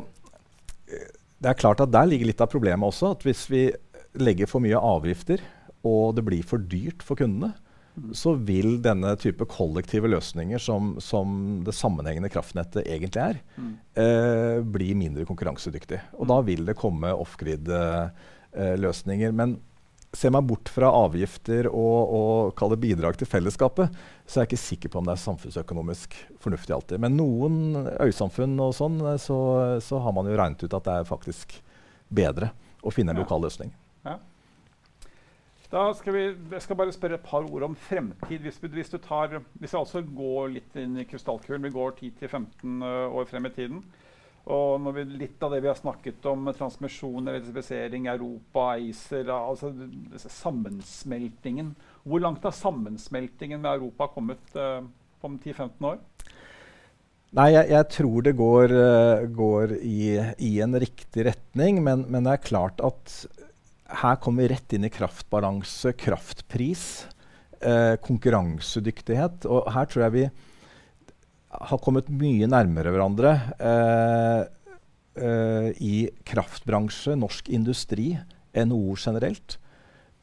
eh, 0.87 1.11
det 1.41 1.49
er 1.51 1.59
klart 1.59 1.81
at 1.83 1.91
Der 1.91 2.05
ligger 2.07 2.25
litt 2.29 2.41
av 2.41 2.49
problemet 2.51 2.87
også. 2.87 3.11
at 3.15 3.21
Hvis 3.27 3.41
vi 3.51 3.73
legger 4.15 4.47
for 4.47 4.59
mye 4.63 4.79
avgifter, 4.79 5.39
og 5.85 6.15
det 6.17 6.23
blir 6.25 6.43
for 6.47 6.57
dyrt 6.57 7.03
for 7.05 7.15
kundene, 7.19 7.53
mm. 7.95 8.13
så 8.15 8.33
vil 8.39 8.81
denne 8.81 9.15
type 9.21 9.45
kollektive 9.51 10.07
løsninger 10.09 10.57
som, 10.61 10.99
som 11.03 11.61
det 11.67 11.73
sammenhengende 11.75 12.29
kraftnettet 12.33 12.87
egentlig 12.87 13.21
er, 13.21 13.35
mm. 13.59 13.73
eh, 14.01 14.59
bli 14.63 14.95
mindre 14.97 15.25
konkurransedyktig. 15.27 15.99
Og 16.17 16.23
mm. 16.25 16.29
da 16.31 16.37
vil 16.47 16.65
det 16.71 16.79
komme 16.79 17.13
off-grid-løsninger. 17.13 19.29
Eh, 19.29 19.37
Men 19.43 19.59
ser 20.15 20.31
man 20.33 20.47
bort 20.47 20.69
fra 20.71 20.89
avgifter 20.95 21.67
og, 21.69 22.53
og 22.55 22.75
bidrag 22.79 23.17
til 23.19 23.29
fellesskapet, 23.29 23.93
så 24.25 24.39
er 24.39 24.45
jeg 24.45 24.51
ikke 24.51 24.61
sikker 24.63 24.93
på 24.93 25.01
om 25.01 25.09
det 25.09 25.15
er 25.15 25.23
samfunnsøkonomisk 25.23 26.15
fornuftig 26.43 26.75
alltid. 26.75 27.01
Men 27.03 27.17
noen 27.19 27.89
øysamfunn 28.01 28.55
og 28.63 28.75
sånn, 28.77 29.01
så, 29.21 29.39
så, 29.83 29.99
har 30.01 30.15
man 30.15 30.29
jo 30.29 30.37
regnet 30.39 30.63
ut 30.63 30.77
at 30.77 30.87
det 30.87 30.95
er 31.01 31.09
faktisk 31.09 31.57
bedre 32.07 32.53
å 32.85 32.93
finne 32.93 33.15
en 33.15 33.21
lokal 33.21 33.43
løsning. 33.45 33.73
Ja. 34.05 34.17
Da 35.71 35.89
skal 35.97 36.13
vi, 36.15 36.25
jeg 36.53 36.63
skal 36.63 36.77
bare 36.79 36.93
spørre 36.95 37.17
et 37.17 37.25
par 37.25 37.45
ord 37.49 37.65
om 37.67 37.75
fremtid. 37.87 38.45
Hvis, 38.45 38.61
hvis, 38.61 38.91
du 38.93 38.99
tar, 39.01 39.39
hvis 39.59 39.73
jeg 39.73 39.81
altså 39.81 40.03
går 40.05 40.53
litt 40.53 40.77
inn 40.79 40.95
i 41.01 41.07
krystallkulen, 41.09 41.65
vi 41.65 41.73
går 41.73 41.97
10-15 41.97 42.83
uh, 42.85 43.17
år 43.17 43.27
frem 43.27 43.49
i 43.49 43.53
tiden, 43.55 43.81
og 44.45 44.81
når 44.83 44.93
vi, 44.99 45.03
litt 45.23 45.41
av 45.41 45.55
det 45.55 45.63
vi 45.63 45.69
har 45.71 45.77
snakket 45.77 46.25
om, 46.29 46.51
transmisjon, 46.53 47.31
elektrifisering, 47.31 48.05
Europa, 48.11 48.75
ACER 48.77 49.31
altså 49.33 49.71
Sammensmeltingen. 50.21 51.71
Hvor 52.05 52.21
langt 52.21 52.45
har 52.45 52.53
sammensmeltingen 52.53 53.63
med 53.63 53.71
Europa 53.71 54.11
kommet 54.13 54.53
uh, 54.53 54.85
om 55.25 55.39
10-15 55.39 55.89
år? 55.89 55.97
Nei, 57.35 57.49
jeg, 57.55 57.71
jeg, 57.73 57.89
tror 57.97 58.27
det 58.27 58.35
går, 58.37 58.75
uh, 58.77 59.25
går 59.33 59.75
i, 59.79 60.13
i, 60.37 60.53
en 60.61 60.77
riktig 60.77 61.25
retning. 61.31 61.81
Men, 61.81 62.05
men, 62.05 62.29
det 62.29 62.37
er 62.37 62.45
klart 62.45 62.85
at 62.85 63.17
her 64.05 64.21
kommer 64.21 64.45
vi 64.45 64.53
rett 64.53 64.77
inn 64.77 64.85
i 64.85 64.93
kraftbalanse, 64.93 65.95
kraftpris, 65.97 66.85
uh, 67.65 67.97
konkurransedyktighet. 68.05 69.49
Og 69.49 69.73
her 69.73 69.89
tror 69.89 70.05
jeg 70.05 70.19
vi 70.19 70.27
har 71.61 71.81
kommet 71.83 72.09
mye 72.09 72.47
nærmere 72.49 72.91
hverandre 72.93 73.33
eh, 73.59 74.41
eh, 75.21 75.69
i 75.81 75.95
kraftbransje, 76.27 77.15
norsk 77.19 77.49
industri, 77.49 78.13
NHO 78.55 78.95
generelt. 78.99 79.57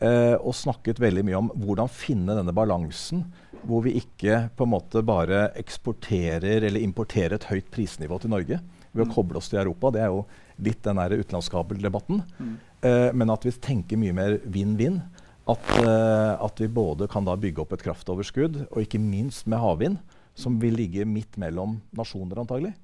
Eh, 0.02 0.34
og 0.34 0.54
snakket 0.58 1.00
veldig 1.02 1.24
mye 1.28 1.38
om 1.38 1.50
hvordan 1.62 1.90
finne 1.92 2.34
denne 2.34 2.54
balansen 2.56 3.26
hvor 3.62 3.84
vi 3.84 3.94
ikke 4.00 4.48
på 4.56 4.66
en 4.66 4.72
måte 4.72 5.02
bare 5.06 5.44
eksporterer 5.60 6.64
eller 6.66 6.82
importerer 6.82 7.36
et 7.36 7.50
høyt 7.50 7.68
prisnivå 7.74 8.20
til 8.22 8.32
Norge. 8.34 8.60
ved 8.94 9.06
å 9.06 9.08
Mm. 9.08 9.14
koble 9.14 9.36
oss 9.38 9.48
til 9.48 9.58
Europa. 9.58 9.90
Det 9.90 10.00
er 10.02 10.08
jo 10.08 10.26
litt 10.60 10.82
den 10.82 10.96
utenlandskabeldebatten. 10.96 12.22
Mm. 12.38 12.58
Eh, 12.82 13.12
men 13.14 13.30
at 13.30 13.42
vi 13.42 13.50
tenker 13.52 13.96
mye 13.96 14.12
mer 14.12 14.38
vinn-vinn. 14.38 15.02
At, 15.48 15.64
eh, 15.78 16.44
at 16.44 16.58
vi 16.58 16.68
både 16.68 17.08
kan 17.08 17.24
da 17.24 17.34
bygge 17.34 17.60
opp 17.60 17.72
et 17.72 17.82
kraftoverskudd, 17.82 18.66
og 18.70 18.82
ikke 18.82 19.00
minst 19.00 19.46
med 19.46 19.58
havvind, 19.60 19.98
som 20.34 20.58
vil 20.62 20.74
ligge 20.78 21.04
midt 21.08 21.36
mellom 21.40 21.80
nasjoner 21.96 22.38
antagelig, 22.42 22.74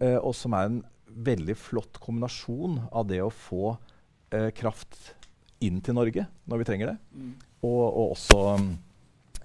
eh, 0.00 0.18
og 0.18 0.34
som 0.36 0.52
er 0.54 0.68
en 0.68 0.80
veldig 1.10 1.56
flott 1.58 1.98
kombinasjon 2.00 2.78
av 2.92 3.06
det 3.08 3.20
å 3.24 3.30
få 3.32 3.76
eh, 4.32 4.50
kraft 4.54 5.14
inn 5.60 5.80
til 5.84 5.94
Norge 5.94 6.26
når 6.48 6.58
vi 6.62 6.64
trenger 6.68 6.92
det, 6.92 6.98
Mm. 7.16 7.32
og, 7.62 7.82
og 7.96 8.12
også 8.14 8.40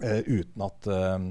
eh, 0.02 0.22
uten, 0.28 0.62
at, 0.62 0.88
eh, 0.88 1.26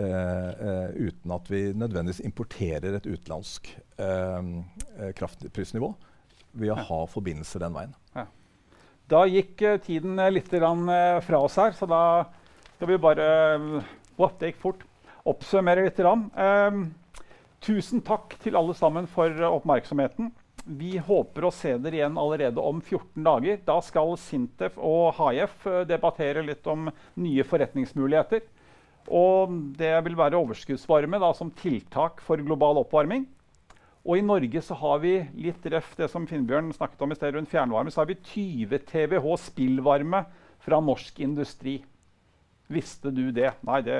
eh, 0.00 0.88
uten 1.08 1.34
at 1.36 1.50
vi 1.50 1.60
nødvendigvis 1.74 2.24
importerer 2.24 2.96
et 2.96 3.06
utenlandsk 3.06 3.68
eh, 3.98 5.12
kraftprisnivå 5.18 5.92
ved 6.56 6.72
å 6.72 6.76
Ja. 6.76 6.82
ha 6.88 7.06
forbindelser 7.06 7.60
den 7.66 7.74
veien. 7.76 7.94
Da 9.08 9.20
gikk 9.30 9.60
tiden 9.84 10.16
litt 10.34 10.48
grann, 10.50 10.88
eh, 10.90 11.20
fra 11.22 11.38
oss 11.38 11.54
her, 11.60 11.70
så 11.78 11.86
da 11.86 12.24
skal 12.74 12.88
vi 12.88 12.96
bare 12.98 13.26
eh, 13.54 14.30
det 14.40 14.48
gikk 14.50 14.58
fort. 14.64 14.80
Oppsummere 15.26 15.82
litt. 15.86 15.96
grann. 15.98 16.28
Eh, 16.36 16.82
tusen 17.64 18.02
takk 18.06 18.36
til 18.42 18.56
alle 18.58 18.74
sammen 18.78 19.08
for 19.10 19.30
eh, 19.30 19.54
oppmerksomheten. 19.58 20.30
Vi 20.66 20.96
håper 20.98 21.46
å 21.46 21.54
se 21.54 21.76
dere 21.78 22.00
igjen 22.00 22.18
allerede 22.18 22.62
om 22.62 22.80
14 22.80 23.22
dager. 23.26 23.58
Da 23.66 23.78
skal 23.82 24.16
Sintef 24.18 24.78
og 24.78 25.16
HF 25.18 25.66
eh, 25.66 25.80
debattere 25.90 26.44
litt 26.46 26.66
om 26.70 26.90
nye 27.22 27.46
forretningsmuligheter. 27.46 28.46
Og 29.06 29.52
det 29.78 29.94
vil 30.06 30.18
være 30.18 30.38
overskuddsvarme 30.38 31.18
da, 31.22 31.32
som 31.34 31.52
tiltak 31.54 32.22
for 32.26 32.42
global 32.42 32.82
oppvarming. 32.82 33.26
Og 34.06 34.20
i 34.20 34.26
Norge 34.26 34.62
så 34.62 34.74
har 34.78 35.00
vi 35.02 35.16
litt 35.42 35.64
røff 35.70 35.94
det 35.98 36.06
som 36.12 36.26
Finnbjørn 36.30 36.70
snakket 36.74 37.02
om 37.02 37.10
i 37.10 37.18
sted 37.18 37.34
rundt 37.34 37.50
fjernvarme, 37.50 37.90
så 37.90 38.04
har 38.04 38.10
vi 38.10 38.18
20 38.22 38.84
TWh 38.86 39.26
spillvarme 39.42 40.22
fra 40.62 40.78
norsk 40.82 41.18
industri. 41.26 41.80
Visste 42.66 43.12
du 43.14 43.28
det? 43.30 43.52
Nei, 43.66 43.78
det, 43.86 43.96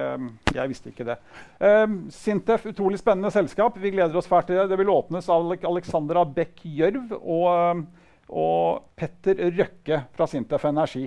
jeg 0.56 0.70
visste 0.72 0.90
ikke 0.90 1.06
det. 1.06 1.16
Um, 1.62 1.98
Sintef, 2.10 2.64
utrolig 2.66 2.98
spennende 2.98 3.30
selskap. 3.30 3.76
Vi 3.78 3.92
gleder 3.94 4.16
oss 4.18 4.26
fælt 4.30 4.48
til 4.50 4.58
det. 4.58 4.66
Det 4.72 4.78
vil 4.80 4.90
åpnes 4.90 5.28
av 5.30 5.52
Alexandra 5.70 6.24
Beck 6.26 6.64
Gjørv 6.66 7.14
og, 7.20 7.46
um, 7.46 7.84
og 8.26 8.88
Petter 8.98 9.44
Røkke 9.54 10.00
fra 10.16 10.26
Sintef 10.30 10.66
Energi. 10.66 11.04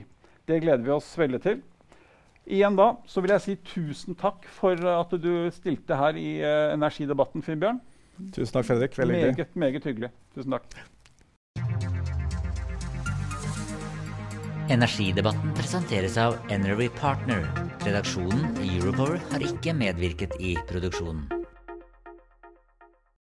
Det 0.48 0.62
gleder 0.64 0.86
vi 0.86 0.96
oss 0.96 1.12
veldig 1.20 1.42
til. 1.44 1.60
Igjen 2.50 2.80
da, 2.80 2.94
så 3.06 3.22
vil 3.22 3.36
jeg 3.36 3.44
si 3.44 3.58
tusen 3.76 4.16
takk 4.18 4.48
for 4.56 4.80
at 4.96 5.12
du 5.22 5.34
stilte 5.54 6.00
her 6.00 6.16
i 6.18 6.30
uh, 6.40 6.72
energidebatten, 6.78 7.44
Finnbjørn. 7.46 7.84
Tusen 8.36 8.56
takk, 8.56 8.72
Fredrik. 8.72 8.96
Veldig 9.00 9.20
hyggelig. 9.20 9.36
Meget, 9.36 9.60
meget 9.68 9.92
hyggelig. 9.92 10.14
Tusen 10.36 10.56
takk. 10.56 10.80
Energidebatten 14.70 15.54
presenteres 15.58 16.18
av 16.18 16.36
Energy 16.50 16.90
Partner. 16.90 17.42
Redaksjonen 17.82 18.60
i 18.62 18.76
Europower 18.78 19.18
har 19.32 19.46
ikke 19.50 19.74
medvirket 19.74 20.38
i 20.38 20.54
produksjonen. 20.70 21.39